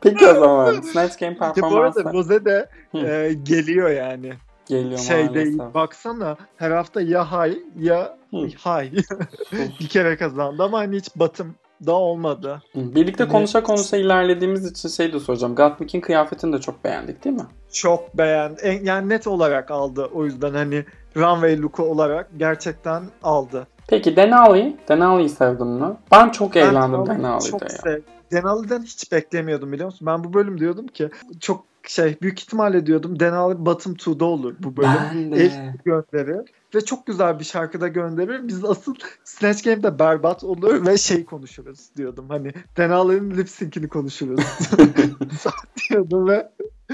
[0.00, 0.80] Peki o zaman.
[0.80, 2.04] Snatch Game performansı.
[2.04, 4.32] Bu arada Rose de e, geliyor yani.
[4.66, 5.34] Geliyor şey maalesef.
[5.34, 8.18] Değil, baksana her hafta ya hay ya
[8.58, 8.92] hay.
[9.80, 11.54] bir kere kazandı ama hani hiç batım
[11.86, 12.62] da olmadı.
[12.74, 13.32] Birlikte hani...
[13.32, 15.54] konuşa konuşa ilerlediğimiz için şey de soracağım.
[15.54, 17.46] Gottmik'in kıyafetini de çok beğendik değil mi?
[17.72, 18.56] Çok beğen.
[18.82, 20.10] Yani net olarak aldı.
[20.14, 20.84] O yüzden hani
[21.16, 23.66] runway look'u olarak gerçekten aldı.
[23.88, 25.96] Peki Denali, Denali'yi sevdin mi?
[26.12, 27.98] Ben çok eğlendim Denali'de çok ya.
[28.32, 30.06] Denali'den hiç beklemiyordum biliyor musun?
[30.06, 31.10] Ben bu bölüm diyordum ki
[31.40, 34.90] çok şey büyük ihtimalle diyordum Denali Bottom 2'da olur bu bölüm.
[35.14, 35.44] Ben de.
[35.44, 38.48] El gönderir ve çok güzel bir şarkıda gönderir.
[38.48, 42.26] Biz asıl Snatch Game'de berbat olur ve şey konuşuruz diyordum.
[42.28, 44.40] Hani Denali'nin lip sync'ini konuşuruz.
[45.90, 46.48] diyordum ve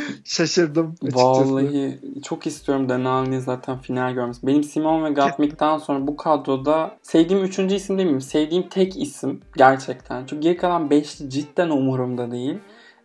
[0.24, 1.24] şaşırdım açıkçası.
[1.26, 4.46] Vallahi çok istiyorum Denali'nin zaten final görmesi.
[4.46, 8.22] Benim Simon ve Gottmik'ten sonra bu kadroda sevdiğim üçüncü isim mi?
[8.22, 10.26] Sevdiğim tek isim gerçekten.
[10.26, 12.58] Çünkü geri kalan beşli cidden umurumda değil.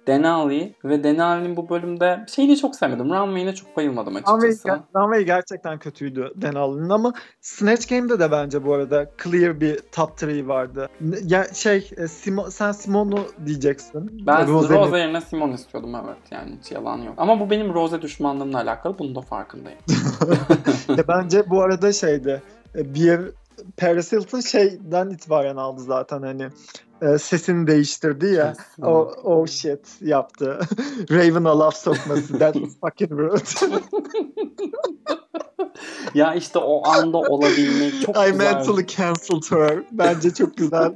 [0.08, 3.10] Denali ve Denali'nin bu bölümde şeyini çok sevmedim.
[3.10, 4.70] Runway'ine çok bayılmadım açıkçası.
[4.70, 10.24] Runway, Runway gerçekten kötüydü Denali'nin ama Snatch Game'de de bence bu arada clear bir top
[10.24, 10.90] 3 vardı.
[11.24, 14.26] Ya şey e, Simon, sen Simon'u diyeceksin.
[14.28, 17.14] Ben Rose, Rose yerine Simon istiyordum evet yani hiç yalan yok.
[17.18, 19.80] Ama bu benim Rose düşmanlığımla alakalı bunun da farkındayım.
[20.98, 22.42] ya bence bu arada şeydi
[22.76, 23.22] e, bir
[23.78, 26.50] Paris Hilton şeyden itibaren aldı zaten hani
[27.02, 28.54] e, sesini değiştirdi ya.
[28.82, 30.60] o oh shit yaptı.
[31.12, 32.40] Raven'a laf sokması.
[32.40, 33.76] That fucking rude.
[36.14, 38.34] ya işte o anda olabilmek çok I güzel.
[38.34, 39.84] I mentally cancelled her.
[39.92, 40.94] Bence çok güzel.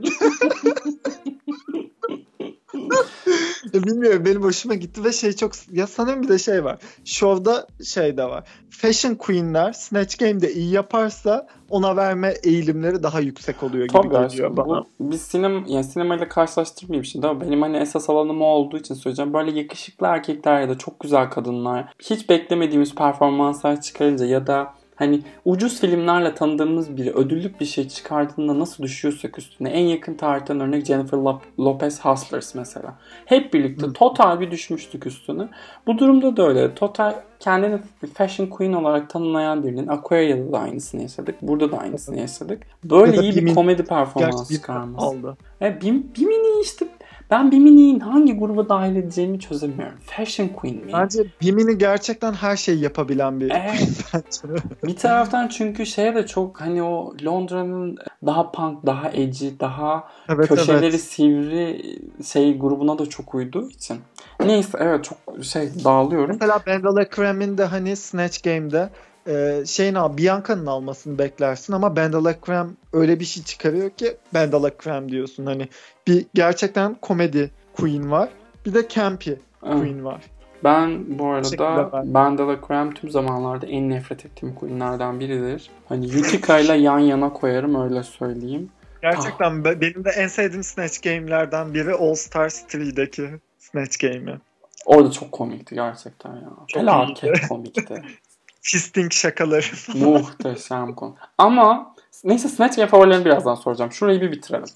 [3.73, 6.77] Bilmiyorum benim hoşuma gitti ve şey çok ya sanırım bir de şey var.
[7.05, 8.43] Şovda şey de var.
[8.69, 14.57] Fashion Queen'ler Snatch Game'de iyi yaparsa ona verme eğilimleri daha yüksek oluyor gibi Tabii geliyor
[14.57, 14.83] bana.
[14.99, 19.33] Bu, biz sinem, yani sinemayla karşılaştırmayayım şimdi ama benim hani esas alanım olduğu için söyleyeceğim.
[19.33, 25.21] Böyle yakışıklı erkekler ya da çok güzel kadınlar hiç beklemediğimiz performanslar çıkarınca ya da Hani
[25.45, 29.69] ucuz filmlerle tanıdığımız biri ödüllük bir şey çıkardığında nasıl düşüyorsak üstüne.
[29.69, 31.17] En yakın tarihten örnek Jennifer
[31.59, 32.93] Lopez Hustlers mesela.
[33.25, 35.47] Hep birlikte total bir düşmüştük üstüne.
[35.87, 36.75] Bu durumda da öyle.
[36.75, 37.79] Total kendini
[38.13, 41.35] fashion queen olarak tanımlayan birinin Aquaria'da da aynısını yaşadık.
[41.41, 42.63] Burada da aynısını yaşadık.
[42.83, 45.05] Böyle iyi bir komedi performansı çıkarması.
[45.05, 45.37] Aldı.
[45.61, 46.85] E, Bim, Bimini işte
[47.31, 49.97] ben Bimini'yi hangi gruba dahil edeceğimi çözemiyorum.
[50.05, 50.91] Fashion Queen mi?
[50.93, 54.43] Bence Bimini gerçekten her şeyi yapabilen bir evet.
[54.83, 60.47] bir taraftan çünkü şeye de çok hani o Londra'nın daha punk, daha edgy, daha evet,
[60.47, 61.01] köşeleri evet.
[61.01, 61.99] sivri
[62.31, 63.97] şey grubuna da çok uyduğu için.
[64.45, 66.29] Neyse evet çok şey dağılıyorum.
[66.29, 68.89] Mesela Bendala Krem'in de hani Snatch Game'de
[69.27, 74.77] e, şeyin al Bianca'nın almasını beklersin ama Bendala Krem öyle bir şey çıkarıyor ki Bendala
[74.77, 75.45] Krem diyorsun.
[75.45, 75.67] Hani
[76.07, 78.29] bir gerçekten komedi queen var.
[78.65, 80.21] Bir de campy queen var.
[80.63, 85.69] Ben bu arada Bandala Krem tüm zamanlarda en nefret ettiğim queenlerden biridir.
[85.89, 88.69] Hani Utica ile yan yana koyarım öyle söyleyeyim.
[89.01, 89.81] Gerçekten ah.
[89.81, 94.37] benim de en sevdiğim Snatch Game'lerden biri All Stars 3'deki Snatch Game'i.
[94.85, 96.49] Orada çok komikti gerçekten ya.
[96.67, 98.03] Çok Felaket komikti.
[98.67, 99.65] Fisting şakaları
[99.97, 101.15] Muhteşem konu.
[101.37, 103.91] Ama neyse Snatch Game favorilerimi birazdan soracağım.
[103.91, 104.69] Şurayı bir bitirelim.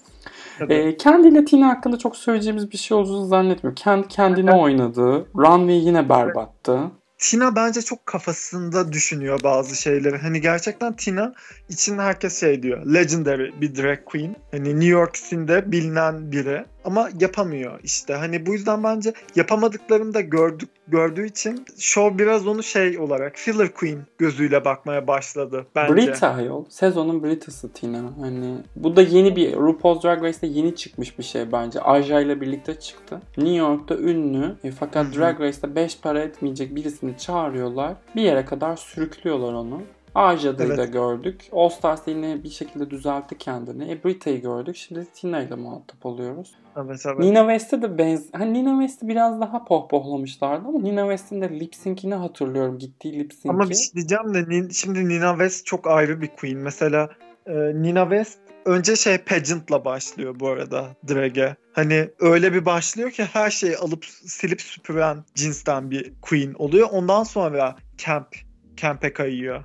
[0.68, 3.74] Ee, kendiyle Tina hakkında çok söyleyeceğimiz bir şey olduğunu zannetmiyorum.
[3.74, 4.62] Kendi kendine evet.
[4.62, 5.26] oynadı.
[5.36, 6.80] Runway yine berbattı.
[7.18, 10.18] Tina bence çok kafasında düşünüyor bazı şeyleri.
[10.18, 11.32] Hani gerçekten Tina
[11.68, 12.86] için herkes şey diyor.
[12.94, 14.36] Legendary bir drag queen.
[14.50, 18.14] Hani New York City'de bilinen biri ama yapamıyor işte.
[18.14, 23.74] Hani bu yüzden bence yapamadıklarını da gördük gördüğü için show biraz onu şey olarak filler
[23.74, 25.94] queen gözüyle bakmaya başladı bence.
[25.94, 26.64] Brita yol.
[26.68, 28.02] Sezonun Brita'sı Tina.
[28.20, 31.80] Hani bu da yeni bir RuPaul's Drag Race'te yeni çıkmış bir şey bence.
[31.80, 33.20] Aja ile birlikte çıktı.
[33.36, 35.20] New York'ta ünlü e, fakat Hı-hı.
[35.20, 37.94] Drag Race'te 5 para etmeyecek birisini çağırıyorlar.
[38.16, 39.82] Bir yere kadar sürüklüyorlar onu.
[40.14, 40.78] Aja'dayı evet.
[40.78, 41.48] da gördük.
[41.52, 43.92] All Stars yine bir şekilde düzeltti kendini.
[43.92, 44.76] E, Brita'yı gördük.
[44.76, 46.54] Şimdi Tina ile muhatap oluyoruz.
[46.76, 47.18] Evet, evet.
[47.18, 48.28] Nina West'e de benz...
[48.32, 52.78] Hani Nina West'i biraz daha pohpohlamışlardı ama Nina West'in de lip sync'ini hatırlıyorum.
[52.78, 53.48] Gittiği lip sync'i.
[53.48, 56.58] Ama bir şey diyeceğim de şimdi Nina West çok ayrı bir queen.
[56.58, 57.10] Mesela
[57.46, 61.56] e, Nina West önce şey pageant'la başlıyor bu arada drag'e.
[61.72, 66.88] Hani öyle bir başlıyor ki her şeyi alıp silip süpüren cinsten bir queen oluyor.
[66.92, 68.28] Ondan sonra camp,
[68.76, 69.64] camp'e kayıyor.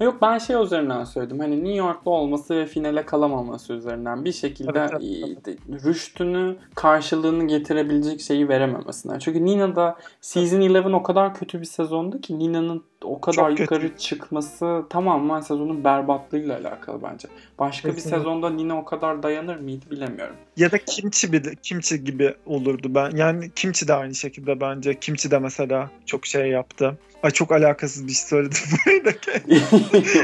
[0.00, 1.38] Yok ben şey üzerinden söyledim.
[1.38, 5.84] Hani New York'ta olması ve finale kalamaması üzerinden bir şekilde evet, evet.
[5.84, 9.18] rüştünü karşılığını getirebilecek şeyi verememesinden.
[9.18, 13.82] Çünkü Nina'da Season 11 o kadar kötü bir sezondu ki Nina'nın o kadar Çok yukarı
[13.82, 13.96] kötü.
[13.98, 17.28] çıkması tamamen sezonun berbatlığıyla alakalı bence.
[17.58, 18.10] Başka Kesinlikle.
[18.10, 20.36] bir sezonda Nina o kadar dayanır mıydı bilemiyorum.
[20.56, 23.10] Ya da Kimchi, bir, Kimchi gibi olurdu ben.
[23.16, 25.00] Yani Kimchi de aynı şekilde bence.
[25.00, 26.98] Kimchi de mesela çok şey yaptı.
[27.22, 29.04] Ay çok alakasız bir şey söyledim burayı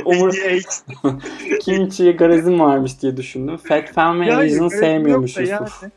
[0.04, 0.34] Umur...
[1.60, 3.56] Kimchi'ye garezin varmış diye düşündüm.
[3.56, 5.82] Fat ve Asian'ı sevmiyormuş Yusuf.
[5.82, 5.92] Yani.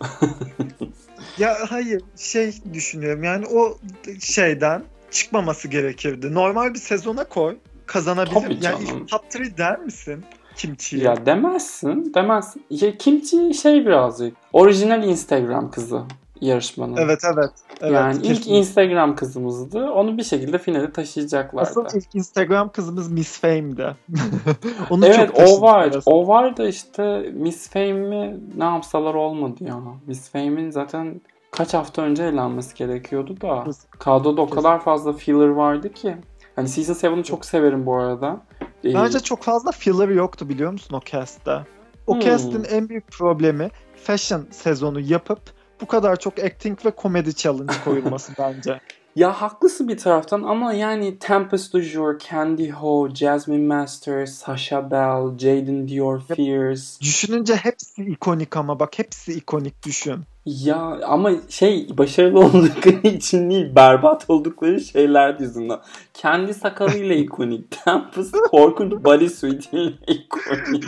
[1.37, 3.77] ya hayır şey düşünüyorum yani o
[4.19, 6.33] şeyden çıkmaması gerekirdi.
[6.33, 8.33] Normal bir sezona koy kazanabilir.
[8.33, 10.23] Tabii yani ilk top 3 der misin?
[10.55, 11.03] Kimchi'ye.
[11.03, 12.13] Ya demezsin.
[12.13, 12.63] Demezsin.
[12.69, 14.37] Ya, Kimchi şey birazcık.
[14.53, 16.01] Orijinal Instagram kızı
[16.41, 16.97] yarışmanın.
[16.97, 17.49] Evet evet.
[17.81, 18.33] evet yani kesinlikle.
[18.33, 19.91] ilk Instagram kızımızdı.
[19.91, 21.69] Onu bir şekilde finale taşıyacaklardı.
[21.69, 23.95] Asıl ilk Instagram kızımız Miss Fame'di.
[24.89, 25.91] Onu evet çok o var.
[25.91, 26.03] Biraz.
[26.05, 29.79] O var da işte Miss Fame'i ne yapsalar olmadı ya.
[30.07, 31.21] Miss Fame'in zaten
[31.51, 33.63] kaç hafta önce eğlenmesi gerekiyordu da.
[33.99, 36.17] Kadroda o kadar fazla filler vardı ki.
[36.55, 38.41] Hani Season 7'ı çok severim bu arada.
[38.83, 41.65] Ee, Bence çok fazla filler yoktu biliyor musun o cast'ta?
[42.07, 42.21] O hmm.
[42.21, 45.39] cast'in en büyük problemi fashion sezonu yapıp
[45.81, 48.79] bu kadar çok acting ve komedi challenge koyulması bence.
[49.15, 55.37] Ya haklısın bir taraftan ama yani Tempest du Jour, Candy Ho, Jasmine Masters, Sasha Bell,
[55.37, 56.81] Jaden Dior Fierce.
[57.01, 60.15] Düşününce hepsi ikonik ama bak hepsi ikonik düşün.
[60.45, 65.79] Ya ama şey başarılı oldukları için değil berbat oldukları şeyler yüzünden.
[66.13, 67.71] Kendi sakalıyla ikonik.
[67.85, 70.83] Tempest korkunç body suite'iyle ikonik.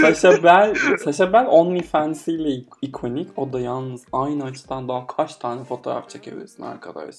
[0.00, 0.74] Sasha Bell,
[1.04, 3.38] Sasha Bell OnlyFans ile ikonik.
[3.38, 7.14] O da yalnız aynı açıdan daha kaç tane fotoğraf çekebilirsin arkadaş.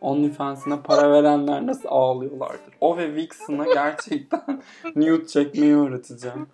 [0.00, 2.74] OnlyFans'ine para verenler nasıl ağlıyorlardır.
[2.80, 4.62] O ve Vixen'a gerçekten
[4.96, 6.46] nude çekmeyi öğreteceğim.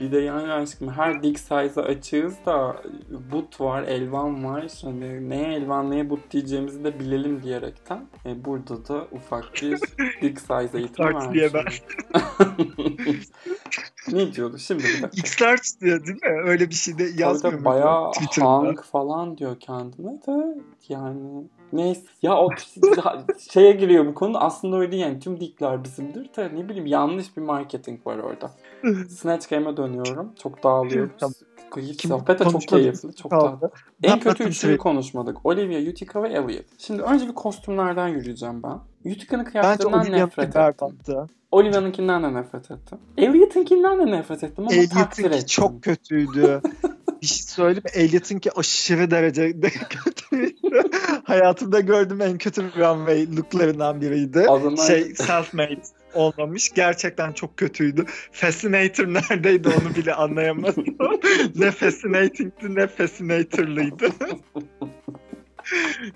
[0.00, 2.82] Bir de yani aşkım her dik size'a açığız da
[3.32, 4.64] but var, elvan var.
[4.82, 8.06] Hani neye elvan neye but diyeceğimizi de bilelim diyerekten.
[8.26, 9.80] E, burada da ufak bir
[10.22, 11.34] dik size eğitimi var.
[11.34, 11.64] diye ben.
[14.12, 15.54] ne diyordu şimdi bir dakika.
[15.80, 16.42] Diyor değil mi?
[16.44, 17.64] Öyle bir şey de yazmıyor mu?
[17.64, 18.12] bayağı?
[18.40, 22.48] Hank falan diyor kendine de yani neyse ya o
[23.50, 27.36] şeye giriyor bu konu aslında öyle değil yani tüm dikler bizimdir de ne bileyim yanlış
[27.36, 28.50] bir marketing var orada.
[29.08, 30.32] Snatch Game'e dönüyorum.
[30.42, 31.12] Çok dağılıyoruz.
[31.20, 31.34] Tamam.
[31.76, 33.14] Hiç sohbet de çok keyifli.
[33.14, 33.32] Çok.
[34.02, 34.76] Ne En kötü üçlüyü Trey?
[34.76, 35.46] konuşmadık.
[35.46, 36.64] Olivia, Utica ve Elliot.
[36.78, 38.78] Şimdi önce bir kostümlerden yürüyeceğim ben.
[39.12, 41.26] Utica'nın kıyafetlerinden nefret ettim.
[41.50, 42.98] Olivia'nınkinden de nefret ettim.
[43.16, 45.46] Elliot'ınkinden de nefret ettim ama takdir Elliot'ınki ettim.
[45.46, 46.60] çok kötüydü.
[47.22, 47.82] bir şey söyleyeyim?
[47.94, 50.59] Elliot'ınki aşırı derecede kötüydü.
[51.30, 54.44] Hayatımda gördüğüm en kötü runway looklarından biriydi.
[54.44, 55.82] Zaman Şey self-made
[56.14, 56.70] olmamış.
[56.70, 58.04] Gerçekten çok kötüydü.
[58.32, 60.84] Fascinator neredeydi onu bile anlayamadım.
[61.54, 64.08] ne fascinating'di ne fascinator'lıydı.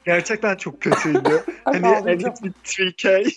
[0.04, 1.44] Gerçekten çok kötüydü.
[1.64, 1.86] Hani.
[1.86, 3.34] Elliot with 3K.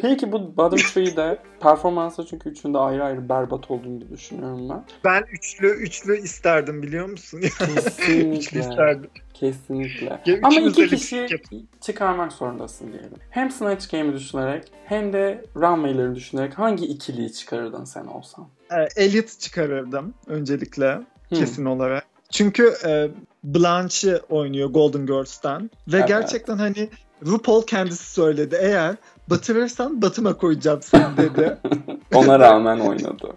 [0.00, 4.84] Peki bu Bottom Three'de performansı çünkü üçünde ayrı ayrı berbat olduğunu düşünüyorum ben.
[5.04, 7.38] Ben üçlü üçlü isterdim biliyor musun?
[7.42, 8.60] üçlü Kesinlikle.
[8.60, 9.10] isterdim.
[9.34, 10.20] Kesinlikle.
[10.26, 11.26] Ya Ama iki de kişi
[11.80, 13.18] çıkarmak zorundasın diyelim.
[13.30, 18.48] Hem Snatch Game'i düşünerek hem de Runway'leri düşünerek hangi ikiliyi çıkarırdın sen olsan?
[18.72, 20.94] Ee, Elliot'ı çıkarırdım öncelikle
[21.28, 21.38] Hmm.
[21.38, 22.06] kesin olarak.
[22.30, 23.08] Çünkü e,
[23.44, 26.08] Blanche'i oynuyor Golden Girls'tan ve Evet.
[26.08, 26.90] gerçekten hani
[27.26, 28.96] RuPaul kendisi söyledi eğer
[29.30, 31.58] batırırsan batıma koyacağım seni dedi.
[32.14, 33.32] Ona rağmen oynadı.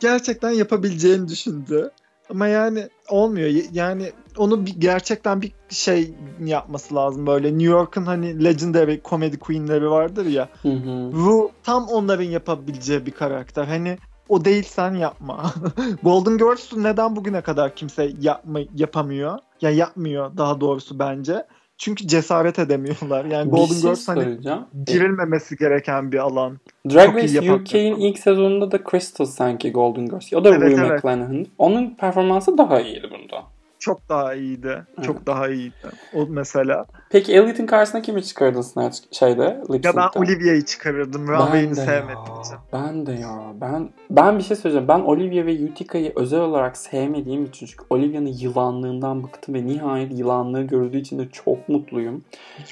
[0.00, 1.90] gerçekten yapabileceğini düşündü.
[2.30, 3.48] Ama yani olmuyor.
[3.72, 6.14] Yani onu bir, gerçekten bir şey
[6.44, 7.48] yapması lazım böyle.
[7.48, 10.48] New York'un hani legendary comedy queenleri vardır ya.
[10.62, 11.12] Hı hı.
[11.12, 13.64] Ru tam onların yapabileceği bir karakter.
[13.64, 13.98] Hani
[14.28, 15.52] o değilsen yapma.
[16.02, 19.38] Golden Girls'u neden bugüne kadar kimse yapma, yapamıyor?
[19.60, 21.46] Ya yapmıyor daha doğrusu bence.
[21.78, 23.24] Çünkü cesaret edemiyorlar.
[23.24, 24.58] Yani Golden şey Girls hani söyleyeceğim.
[24.86, 26.58] girilmemesi gereken bir alan.
[26.90, 30.32] Drag çok Race UK'in ilk sezonunda da Crystal sanki Golden Girls.
[30.32, 30.90] O da Evet, Rue evet.
[30.90, 31.46] McClanahan.
[31.58, 33.55] Onun performansı daha iyiydi bunda.
[33.78, 34.86] Çok daha iyiydi.
[35.02, 35.26] Çok Evet.
[35.26, 35.74] daha iyiydi.
[36.14, 36.86] O mesela.
[37.10, 39.62] Peki Elliot'in karşısına kimi çıkardın Snatch şeyde?
[39.84, 40.20] Ya ben?
[40.20, 41.28] Olivia'yı çıkarırdım.
[41.28, 42.56] Ben Runway'ini sevmediğim için.
[42.72, 43.52] Ben de ya.
[43.60, 44.88] Ben ben bir şey söyleyeceğim.
[44.88, 50.62] Ben Olivia ve Utica'yı özel olarak sevmediğim için çünkü Olivia'nın yılanlığından bıktım ve nihayet yılanlığı
[50.62, 52.24] gördüğü için de çok mutluyum.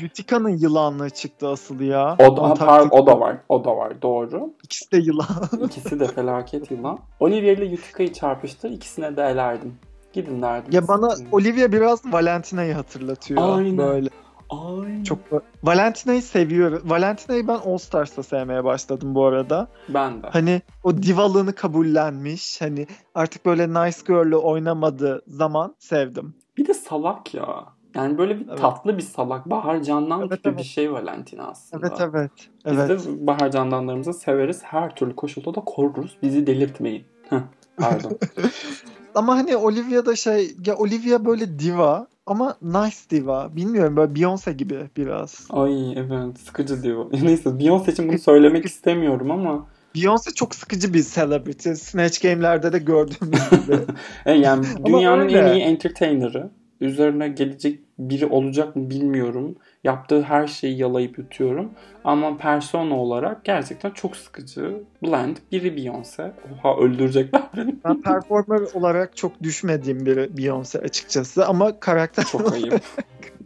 [0.04, 2.16] Utica'nın yılanlığı çıktı asıl ya.
[2.18, 3.36] O da, Antarktik- o da var.
[3.48, 4.02] O da var.
[4.02, 4.50] Doğru.
[4.64, 5.26] İkisi de yılan.
[5.64, 6.98] İkisi de felaket yılan.
[7.20, 8.70] Olivia ile Utica'yı çarpıştır.
[8.70, 9.74] ikisine de elerdim.
[10.14, 10.72] Gidin derdim.
[10.72, 11.14] ya bana.
[11.32, 13.58] Olivia biraz Valentina'yı hatırlatıyor.
[13.58, 13.78] Aynen.
[13.78, 14.08] Böyle.
[14.50, 15.04] Ay.
[15.04, 15.18] Çok
[15.62, 16.82] Valentina'yı seviyorum.
[16.84, 19.68] Valentina'yı ben All Stars'ta sevmeye başladım bu arada.
[19.88, 20.26] Ben de.
[20.30, 22.60] Hani o divalığını kabullenmiş.
[22.60, 26.34] Hani artık böyle nice girl'le oynamadığı zaman sevdim.
[26.56, 27.64] Bir de salak ya.
[27.94, 28.58] Yani böyle bir Evet.
[28.58, 29.50] tatlı bir salak.
[29.50, 30.58] Bahar Candan Evet, tipi evet.
[30.58, 31.86] bir şey Valentina aslında.
[31.86, 32.30] Evet evet.
[32.66, 32.90] Biz Evet.
[32.90, 34.62] de Bahar Candanlarımızı severiz.
[34.64, 36.18] Her türlü koşulda da koruruz.
[36.22, 37.04] Bizi delirtmeyin.
[37.30, 37.38] Heh,
[37.76, 38.12] Pardon.
[39.14, 43.56] Ama hani Olivia da şey ya Olivia böyle diva ama nice diva.
[43.56, 45.46] Bilmiyorum böyle Beyoncé gibi biraz.
[45.50, 47.06] Ay evet sıkıcı diyor.
[47.22, 51.72] Neyse Beyoncé için bunu söylemek istemiyorum ama Beyoncé çok sıkıcı bir celebrity.
[51.72, 53.78] Snatch Game'lerde de gördüğümüz gibi.
[54.26, 56.50] e, yani dünyanın en iyi entertainer'ı.
[56.80, 59.56] Üzerine gelecek biri olacak mı bilmiyorum.
[59.84, 61.70] Yaptığı her şeyi yalayıp yutuyorum.
[62.04, 64.82] Ama persona olarak gerçekten çok sıkıcı.
[65.02, 65.36] Blend.
[65.52, 66.30] Biri Beyoncé.
[66.64, 67.74] Oha öldürecekler beni.
[67.84, 72.80] ben performer olarak çok düşmediğim bir Beyoncé açıkçası ama karakter Çok ayıp.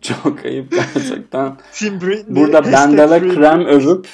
[0.00, 1.56] Çok ayıp gerçekten.
[1.80, 2.36] Britney.
[2.36, 4.08] Burada bendele krem övüp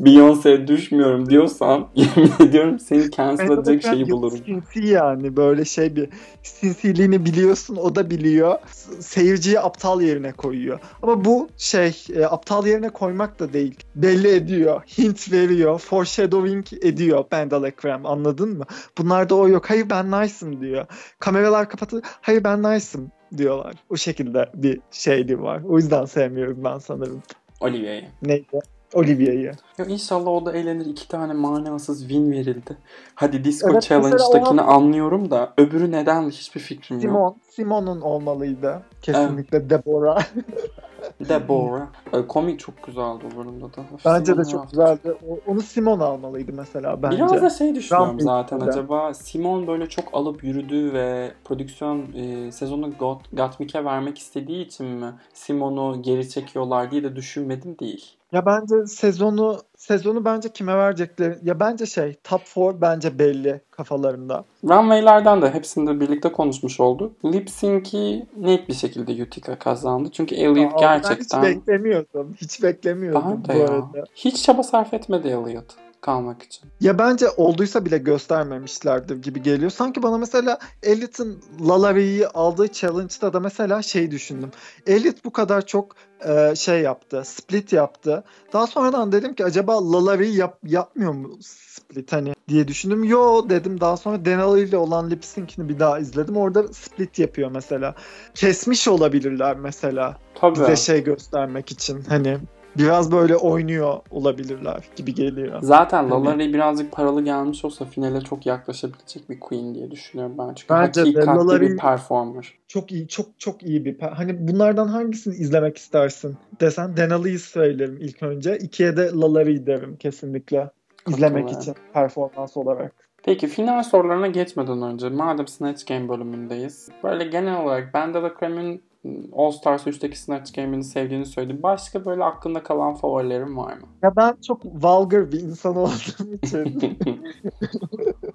[0.00, 4.38] Beyoncé'ye düşmüyorum diyorsan yemin ediyorum seni cancel edecek şeyi bulurum.
[4.46, 6.08] Sinsi yani böyle şey bir
[6.42, 8.58] sinsiliğini biliyorsun o da biliyor.
[9.00, 10.80] Seyirciyi aptal yerine koyuyor.
[11.02, 13.74] Ama bu şey e, aptal yerine koymak da değil.
[13.94, 14.82] Belli ediyor.
[14.98, 15.78] Hint veriyor.
[15.78, 18.64] Foreshadowing ediyor Bendele krem anladın mı?
[18.98, 19.70] Bunlarda o yok.
[19.70, 20.86] Hayır ben nice'ım diyor.
[21.18, 22.02] Kameralar kapatılır.
[22.20, 23.74] Hayır ben nice'ım diyorlar.
[23.90, 25.62] O şekilde bir şeyli var.
[25.68, 27.22] O yüzden sevmiyorum ben sanırım.
[27.60, 28.04] Olivia'yı.
[28.22, 28.60] Neydi?
[28.94, 29.52] Olivia'yı.
[29.78, 30.86] Ya inşallah o da eğlenir.
[30.86, 32.76] İki tane manasız win verildi.
[33.14, 37.02] Hadi Disco Evet, Challenge'dakini anlıyorum da öbürü neden hiçbir fikrim yok.
[37.02, 38.82] Simon, Simon'un olmalıydı.
[39.02, 40.24] Kesinlikle Deborah.
[41.28, 41.86] Deborah.
[42.12, 43.80] Ee, Komik çok güzeldi o bölümde de.
[44.04, 44.98] Bence de Simon çok yaptı.
[45.02, 45.18] güzeldi.
[45.46, 47.16] Onu Simon almalıydı mesela bence.
[47.16, 48.64] Biraz da şey düşünüyorum Rampage zaten de.
[48.64, 54.86] acaba Simon böyle çok alıp yürüdüğü ve prodüksiyon e, sezonu Got, Gottmik'e vermek istediği için
[54.86, 58.16] mi Simon'u geri çekiyorlar diye de düşünmedim değil.
[58.32, 64.44] Ya bence sezonu sezonu bence kime verecekleri ya bence şey top 4 bence belli kafalarında.
[64.64, 67.24] Runway'lerden de hepsinde birlikte konuşmuş olduk.
[67.24, 70.08] Lip Sync'i net bir şekilde Utica kazandı.
[70.12, 71.42] Çünkü Elliot Aa, gerçekten...
[71.44, 72.34] Hiç beklemiyordum.
[72.40, 73.68] Hiç beklemiyordum Ben de bu ya.
[73.68, 74.04] arada.
[74.14, 75.89] Hiç çaba sarf etmedi Elliot.
[76.00, 76.70] Kalmak için.
[76.80, 79.70] Ya bence olduysa bile göstermemişlerdir gibi geliyor.
[79.70, 84.50] Sanki bana mesela Elliot'ın Lalari'yi aldığı challenge'da da mesela şey düşündüm.
[84.86, 85.96] Elliot bu kadar çok
[86.28, 88.24] e, şey yaptı, split yaptı.
[88.52, 93.04] Daha sonradan dedim ki acaba Lalari'yi yap, yapmıyor mu split hani diye düşündüm.
[93.04, 96.36] Yo dedim daha sonra Denali ile olan lip sync'ini bir daha izledim.
[96.36, 97.94] Orada split yapıyor mesela.
[98.34, 100.18] Kesmiş olabilirler mesela.
[100.34, 100.60] Tabii.
[100.60, 102.38] Bize şey göstermek için hani
[102.78, 105.58] biraz böyle oynuyor olabilirler gibi geliyor.
[105.62, 110.54] Zaten Hani- Lalari birazcık paralı gelmiş olsa finale çok yaklaşabilecek bir queen diye düşünüyorum ben.
[110.54, 112.54] Çünkü Bence de hakikatli Lalari- bir performer.
[112.68, 117.98] Çok iyi, çok çok iyi bir per- hani bunlardan hangisini izlemek istersin desen Denali'yi söylerim
[118.00, 118.58] ilk önce.
[118.58, 120.70] İkiye de Lalari'yi derim kesinlikle.
[121.08, 122.92] İzlemek için performans olarak.
[123.24, 126.88] Peki final sorularına geçmeden önce madem Snatch Game bölümündeyiz.
[127.04, 128.82] Böyle genel olarak ben de Cream'in
[129.32, 131.62] All Stars 3'teki Snatch Game'ini sevdiğini söyledim.
[131.62, 133.86] Başka böyle aklında kalan favorilerin var mı?
[134.02, 136.98] Ya ben çok vulgar bir insan olduğum için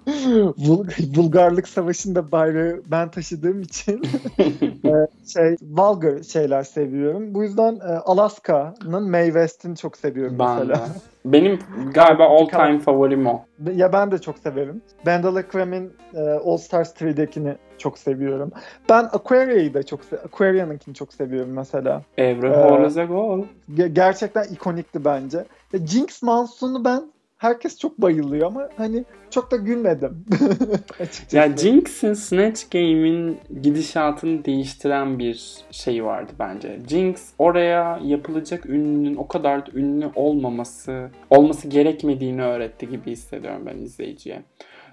[0.06, 4.02] Vul- vulgarlık savaşında bayrağı ben taşıdığım için
[4.84, 4.90] e,
[5.26, 7.34] şey vulgar şeyler seviyorum.
[7.34, 10.64] Bu yüzden e, Alaska'nın Mae West'ini çok seviyorum ben de.
[10.64, 10.88] mesela.
[11.24, 11.58] Benim
[11.94, 13.40] galiba all time favorim o.
[13.74, 14.82] Ya ben de çok severim.
[15.06, 18.52] Bandala Krem'in e, All Stars 3'dekini çok seviyorum.
[18.88, 22.02] Ben Aquaria'yı da çok se- Aquaria'nınkini çok seviyorum mesela.
[22.18, 23.42] Every Ee, hole is a goal.
[23.74, 25.44] Ge- gerçekten ikonikti bence.
[25.72, 27.02] Ya Jinx Monsoon'u ben
[27.38, 30.24] herkes çok bayılıyor ama hani çok da gülmedim.
[31.32, 36.78] Ya Jinx'in Snatch Game'in gidişatını değiştiren bir şey vardı bence.
[36.88, 43.78] Jinx oraya yapılacak ünlünün o kadar da ünlü olmaması, olması gerekmediğini öğretti gibi hissediyorum ben
[43.78, 44.42] izleyiciye.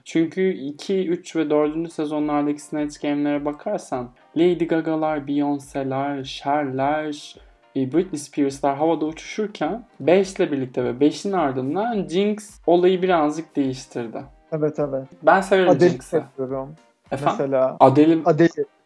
[0.05, 1.93] Çünkü 2, 3 ve 4.
[1.93, 7.35] sezonlardaki Snatch Game'lere bakarsan Lady Gaga'lar, Beyoncé'ler, Cher'ler,
[7.75, 14.23] Britney Spears'lar havada uçuşurken 5 ile birlikte ve 5'in ardından Jinx olayı birazcık değiştirdi.
[14.51, 15.07] Evet evet.
[15.23, 16.23] Ben severim Jinx'i.
[16.37, 16.75] seviyorum.
[17.11, 17.35] Efendim?
[17.39, 18.19] Mesela Adele.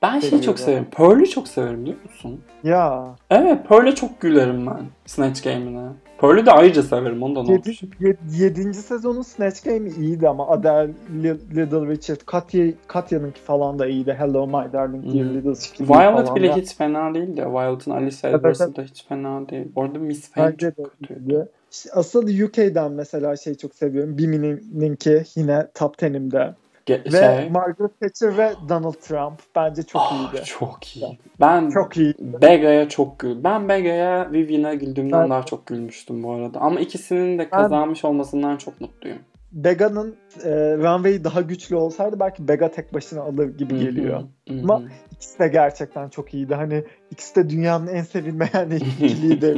[0.02, 0.88] ben şeyi çok severim.
[0.92, 2.42] Pearl'ü çok severim biliyor musun?
[2.64, 3.16] Ya.
[3.30, 5.90] Evet Pearl'e çok gülerim ben Snatch Game'ine.
[6.22, 7.90] Pearl'ü de ayrıca severim onu da not Yedi, düşün.
[8.02, 10.92] yed- yedinci sezonun Snatch Game'i iyiydi ama Adele,
[11.24, 14.16] Li- Little Richard, Katya, Katya'nınki falan da iyiydi.
[14.20, 15.36] Hello My Darling Dear Hmm.
[15.36, 18.78] Little Chicken Violet bile Ya, hiç fena değil de Violet'ın Alice Edwards'ı evet.
[18.78, 19.68] da hiç fena değil.
[19.76, 21.14] Orada Miss Fame çok kötü.
[21.20, 21.48] iyiydi.
[21.72, 24.18] İşte Asıl UK'den mesela şey çok seviyorum.
[24.18, 26.54] Bimi'ninki yine top 10'imde.
[26.88, 30.46] Ge- Ve şey, Margaret Thatcher ve Donald Trump bence çok Ah, iyiydi.
[30.46, 31.20] çok iyi.
[31.40, 32.14] Ben Çok iyi.
[32.20, 33.44] Bega'ya çok gül.
[33.44, 36.60] Ben Bega'ya Vivian'a güldüğümden Ben- daha çok gülmüştüm bu arada.
[36.60, 39.18] Ama ikisinin de kazanmış olmasından çok mutluyum.
[39.52, 44.24] Bega'nın e, runway'i daha güçlü olsaydı belki Bega tek başına alır gibi geliyor.
[44.48, 44.60] Hı hı.
[44.64, 44.82] Ama
[45.12, 46.56] İkisi de gerçekten çok iyiydi.
[46.56, 49.56] Hani ikisi de dünyanın en sevilmeyen ikiliği de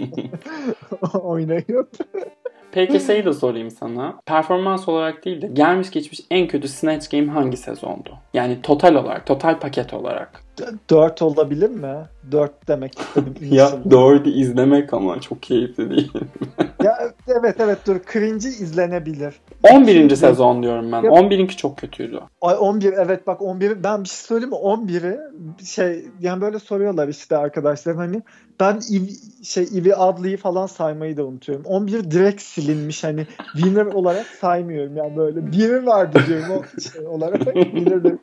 [1.23, 1.89] oynayıp.
[2.72, 4.20] Peki şeyi de sorayım sana.
[4.26, 8.17] Performans olarak değil de gelmiş geçmiş en kötü Snatch Game hangi sezondu?
[8.34, 10.43] Yani total olarak, total paket olarak.
[10.89, 11.95] Dört olabilir mi?
[12.32, 13.36] Dört demek istedim.
[13.51, 16.12] Ya dördü izlemek ama çok keyifli değil.
[16.84, 16.97] ya
[17.28, 17.95] evet evet dur.
[18.14, 19.34] Cringe'i izlenebilir.
[19.74, 20.16] 11.
[20.16, 21.03] sezon diyorum ben.
[21.03, 22.20] Ya- 11'inki çok kötüydü.
[22.41, 25.20] Ay 11 evet bak 11 ben bir şey söyleyeyim mi 11'i
[25.66, 28.22] şey yani böyle soruyorlar işte arkadaşlar hani
[28.60, 29.10] ben Ivy,
[29.43, 31.66] şey Ivy Adley'i falan saymayı da unutuyorum.
[31.66, 37.43] 11 direkt silinmiş hani winner olarak saymıyorum yani böyle biri vardı diyorum o şey olarak
[37.53, 38.18] winner de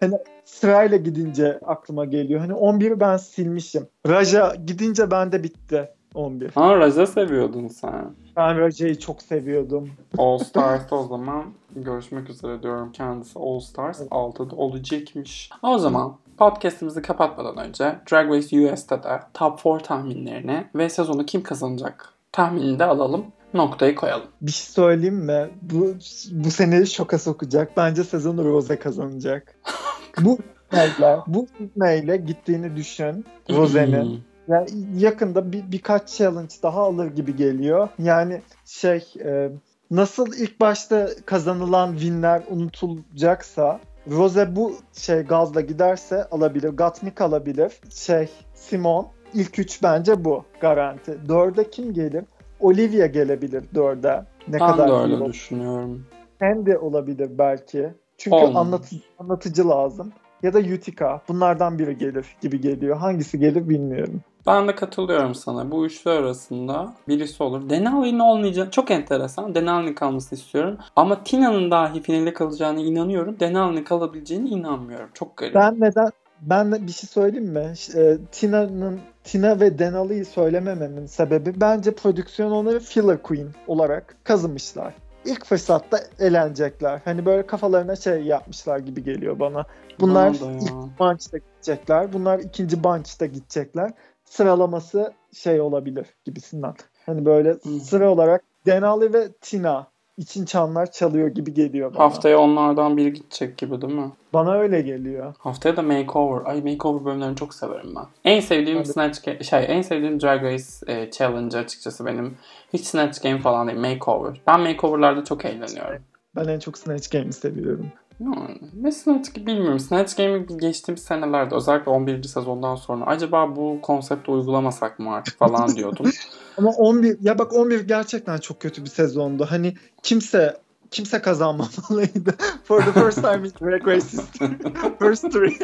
[0.00, 2.40] hani sırayla gidince aklıma geliyor.
[2.40, 3.88] Hani 11'i ben silmişim.
[4.08, 6.50] Raja gidince bende bitti 11.
[6.54, 8.14] Ha Raja seviyordun sen.
[8.36, 9.90] Ben Raja'yı çok seviyordum.
[10.18, 11.44] All Stars'ta o zaman
[11.76, 12.92] görüşmek üzere diyorum.
[12.92, 15.50] Kendisi All Stars 6'da olacakmış.
[15.62, 21.42] O zaman podcastimizi kapatmadan önce Drag Race US'te de Top 4 tahminlerini ve sezonu kim
[21.42, 23.26] kazanacak tahminini de alalım.
[23.54, 24.26] Noktayı koyalım.
[24.42, 25.50] Bir şey söyleyeyim mi?
[25.62, 25.94] Bu
[26.30, 27.76] bu seni şoka sokacak.
[27.76, 29.54] Bence sezonu Rose kazanacak.
[30.20, 30.38] bu
[30.72, 31.46] neyle, bu
[31.76, 34.04] neyle gittiğini düşün Rose'nin.
[34.04, 34.18] Hmm.
[34.48, 37.88] Yani yakında bir, birkaç challenge daha alır gibi geliyor.
[37.98, 39.50] Yani şey e,
[39.90, 43.80] nasıl ilk başta kazanılan winler unutulacaksa
[44.10, 46.68] Rose bu şey gazla giderse alabilir.
[46.68, 47.72] Gatmik alabilir.
[47.90, 51.18] Şey Simon ilk üç bence bu garanti.
[51.28, 52.24] Dörde kim gelir?
[52.64, 54.24] Olivia gelebilir dörde.
[54.48, 55.28] Ne Ben kadar de öyle olur.
[55.32, 56.06] düşünüyorum.
[56.40, 57.94] Sandy olabilir belki.
[58.18, 60.12] Çünkü anlatı, anlatıcı lazım.
[60.42, 61.20] Ya da Utica.
[61.28, 62.96] Bunlardan biri gelir gibi geliyor.
[62.96, 64.20] Hangisi gelir bilmiyorum.
[64.46, 65.70] Ben de katılıyorum sana.
[65.70, 67.70] Bu üçlü arasında birisi olur.
[67.70, 68.72] Denali'nin olmayacak.
[68.72, 69.54] Çok enteresan.
[69.54, 70.78] Denali'nin kalmasını istiyorum.
[70.96, 73.40] Ama Tina'nın dahi finale kalacağına inanıyorum.
[73.40, 75.08] Denali'nin kalabileceğine inanmıyorum.
[75.14, 75.54] Çok garip.
[75.54, 76.10] Ben neden
[76.40, 77.72] ben bir şey söyleyeyim mi?
[77.96, 84.94] E, Tina'nın Tina ve Denali'yi söylemememin sebebi bence prodüksiyon onları filler queen olarak kazımışlar.
[85.24, 87.00] İlk fırsatta elenecekler.
[87.04, 89.66] Hani böyle kafalarına şey yapmışlar gibi geliyor bana.
[90.00, 92.12] Bunlar ilk bunch'ta gidecekler.
[92.12, 93.92] Bunlar ikinci bunch'ta gidecekler.
[94.24, 96.74] Sıralaması şey olabilir gibisinden.
[97.06, 97.80] Hani böyle Hı.
[97.80, 99.86] sıra olarak Denali ve Tina
[100.16, 102.04] için çanlar çalıyor gibi geliyor bana.
[102.04, 104.10] Haftaya onlardan biri gidecek gibi değil mi?
[104.32, 105.34] Bana öyle geliyor.
[105.38, 106.42] Haftaya da Makeover.
[106.50, 108.04] Ay Makeover bölümlerini çok severim ben.
[108.32, 112.36] En sevdiğim de- Snatch şey en sevdiğim Drag Race e, Challenge açıkçası benim.
[112.72, 113.78] Hiç Snatch Game falan değil.
[113.78, 114.40] Makeover.
[114.46, 116.02] Ben Makeover'larda çok eğleniyorum.
[116.36, 117.86] Ben en çok Snatch Game'i seviyorum.
[118.20, 119.78] Ve Snatch Game bilmiyorum.
[119.78, 122.22] Snatch Game'i geçtiğimiz senelerde özellikle 11.
[122.22, 126.10] sezondan sonra acaba bu konsepti uygulamasak mı artık falan diyordum.
[126.58, 129.46] Ama 11 ya bak 11 gerçekten çok kötü bir sezondu.
[129.50, 130.56] Hani kimse
[130.90, 132.34] kimse kazanmamalıydı.
[132.64, 134.06] For the first time in Drag Race.
[134.98, 135.58] First three.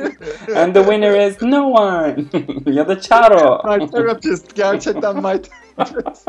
[0.57, 2.25] And the winner is no one.
[2.67, 3.79] ya da Charo.
[3.79, 4.55] My therapist.
[4.55, 5.43] Gerçekten my
[5.77, 6.29] therapist.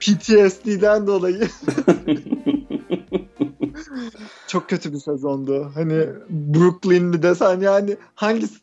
[0.00, 1.48] PTSD'den dolayı
[4.46, 5.70] çok kötü bir sezondu.
[5.74, 8.54] Hani Brooklyn mi desen yani hangisi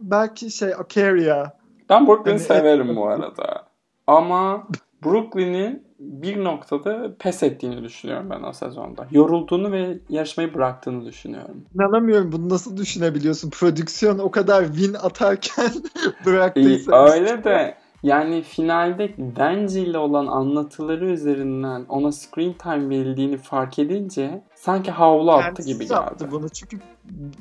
[0.00, 1.46] belki şey Akaria.
[1.88, 3.66] Ben Brooklyn'i Hani- severim bu arada.
[4.06, 4.66] Ama
[5.04, 9.06] Brooklyn'i bir noktada pes ettiğini düşünüyorum ben o sezonda.
[9.10, 11.64] Yorulduğunu ve yarışmayı bıraktığını düşünüyorum.
[11.74, 13.50] İnanamıyorum bunu nasıl düşünebiliyorsun?
[13.50, 15.70] Prodüksiyon o kadar win atarken
[16.26, 17.04] bıraktıysa.
[17.12, 24.42] öyle de yani finalde Benji ile olan anlatıları üzerinden ona screen time verildiğini fark edince
[24.54, 26.32] sanki havlu attı Kendisi gibi yaptı geldi.
[26.32, 26.78] bunu çünkü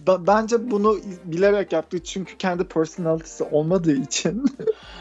[0.07, 0.95] ba- bence bunu
[1.25, 4.45] bilerek yaptı çünkü kendi personality'si olmadığı için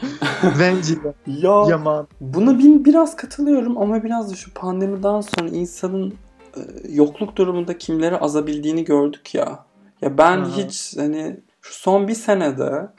[0.59, 6.13] Venci'yle Ya Yaman buna bir, biraz katılıyorum ama biraz da şu pandemiden sonra insanın
[6.55, 9.65] e, yokluk durumunda kimleri azabildiğini gördük ya.
[10.01, 10.57] Ya ben Aha.
[10.57, 12.71] hiç hani şu son bir senede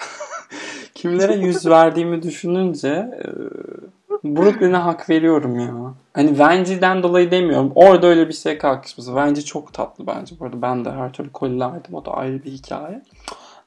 [1.02, 3.26] kimlere yüz verdiğimi düşününce e,
[4.24, 5.74] Brooklyn'e hak veriyorum ya.
[6.14, 7.72] Hani Venci'den dolayı demiyorum.
[7.74, 9.06] Orada öyle bir şey kalkışmış.
[9.08, 10.34] Venci çok tatlı bence.
[10.40, 11.94] Bu arada ben de her türlü kolilerdim.
[11.94, 13.02] O da ayrı bir hikaye.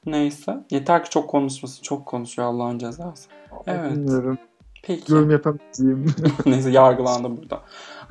[0.06, 0.56] Neyse.
[0.70, 1.82] Yeter ki çok konuşmasın.
[1.82, 3.28] Çok konuşuyor Allah'ın cezası.
[3.66, 3.92] Evet.
[3.92, 4.38] bilmiyorum.
[4.82, 5.12] Peki.
[5.12, 6.06] Yorum yapamayacağım.
[6.46, 7.60] Neyse yargılandım burada.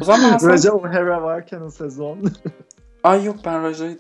[0.02, 2.18] O zaman ben sana- Raja O'Hara varken o sezon.
[3.04, 3.98] Ay yok ben Raja'yı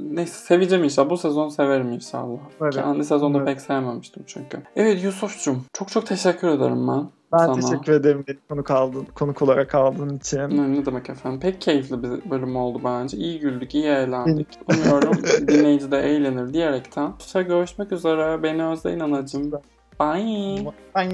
[0.00, 1.10] neyse seveceğim inşallah.
[1.10, 2.38] Bu sezon severim inşallah.
[2.62, 2.74] Evet.
[2.74, 3.48] Kendi sezonda Evet.
[3.48, 4.62] pek sevmemiştim çünkü.
[4.76, 7.06] Evet Yusuf'cum çok çok teşekkür ederim ben.
[7.32, 7.54] Ben Sana.
[7.60, 10.38] teşekkür ederim beni konuk aldın, konuk olarak aldığın için.
[10.38, 11.40] Ne, ne demek efendim.
[11.40, 13.16] Pek keyifli bir bölüm oldu bence.
[13.16, 14.48] İyi güldük, iyi eğlendik.
[14.72, 15.16] Umuyorum
[15.48, 17.12] dinleyici de eğlenir diyerekten.
[17.20, 18.42] İşte görüşmek üzere.
[18.42, 19.52] Beni özleyin anacığım.
[20.00, 20.72] Bye.
[20.94, 21.10] Ben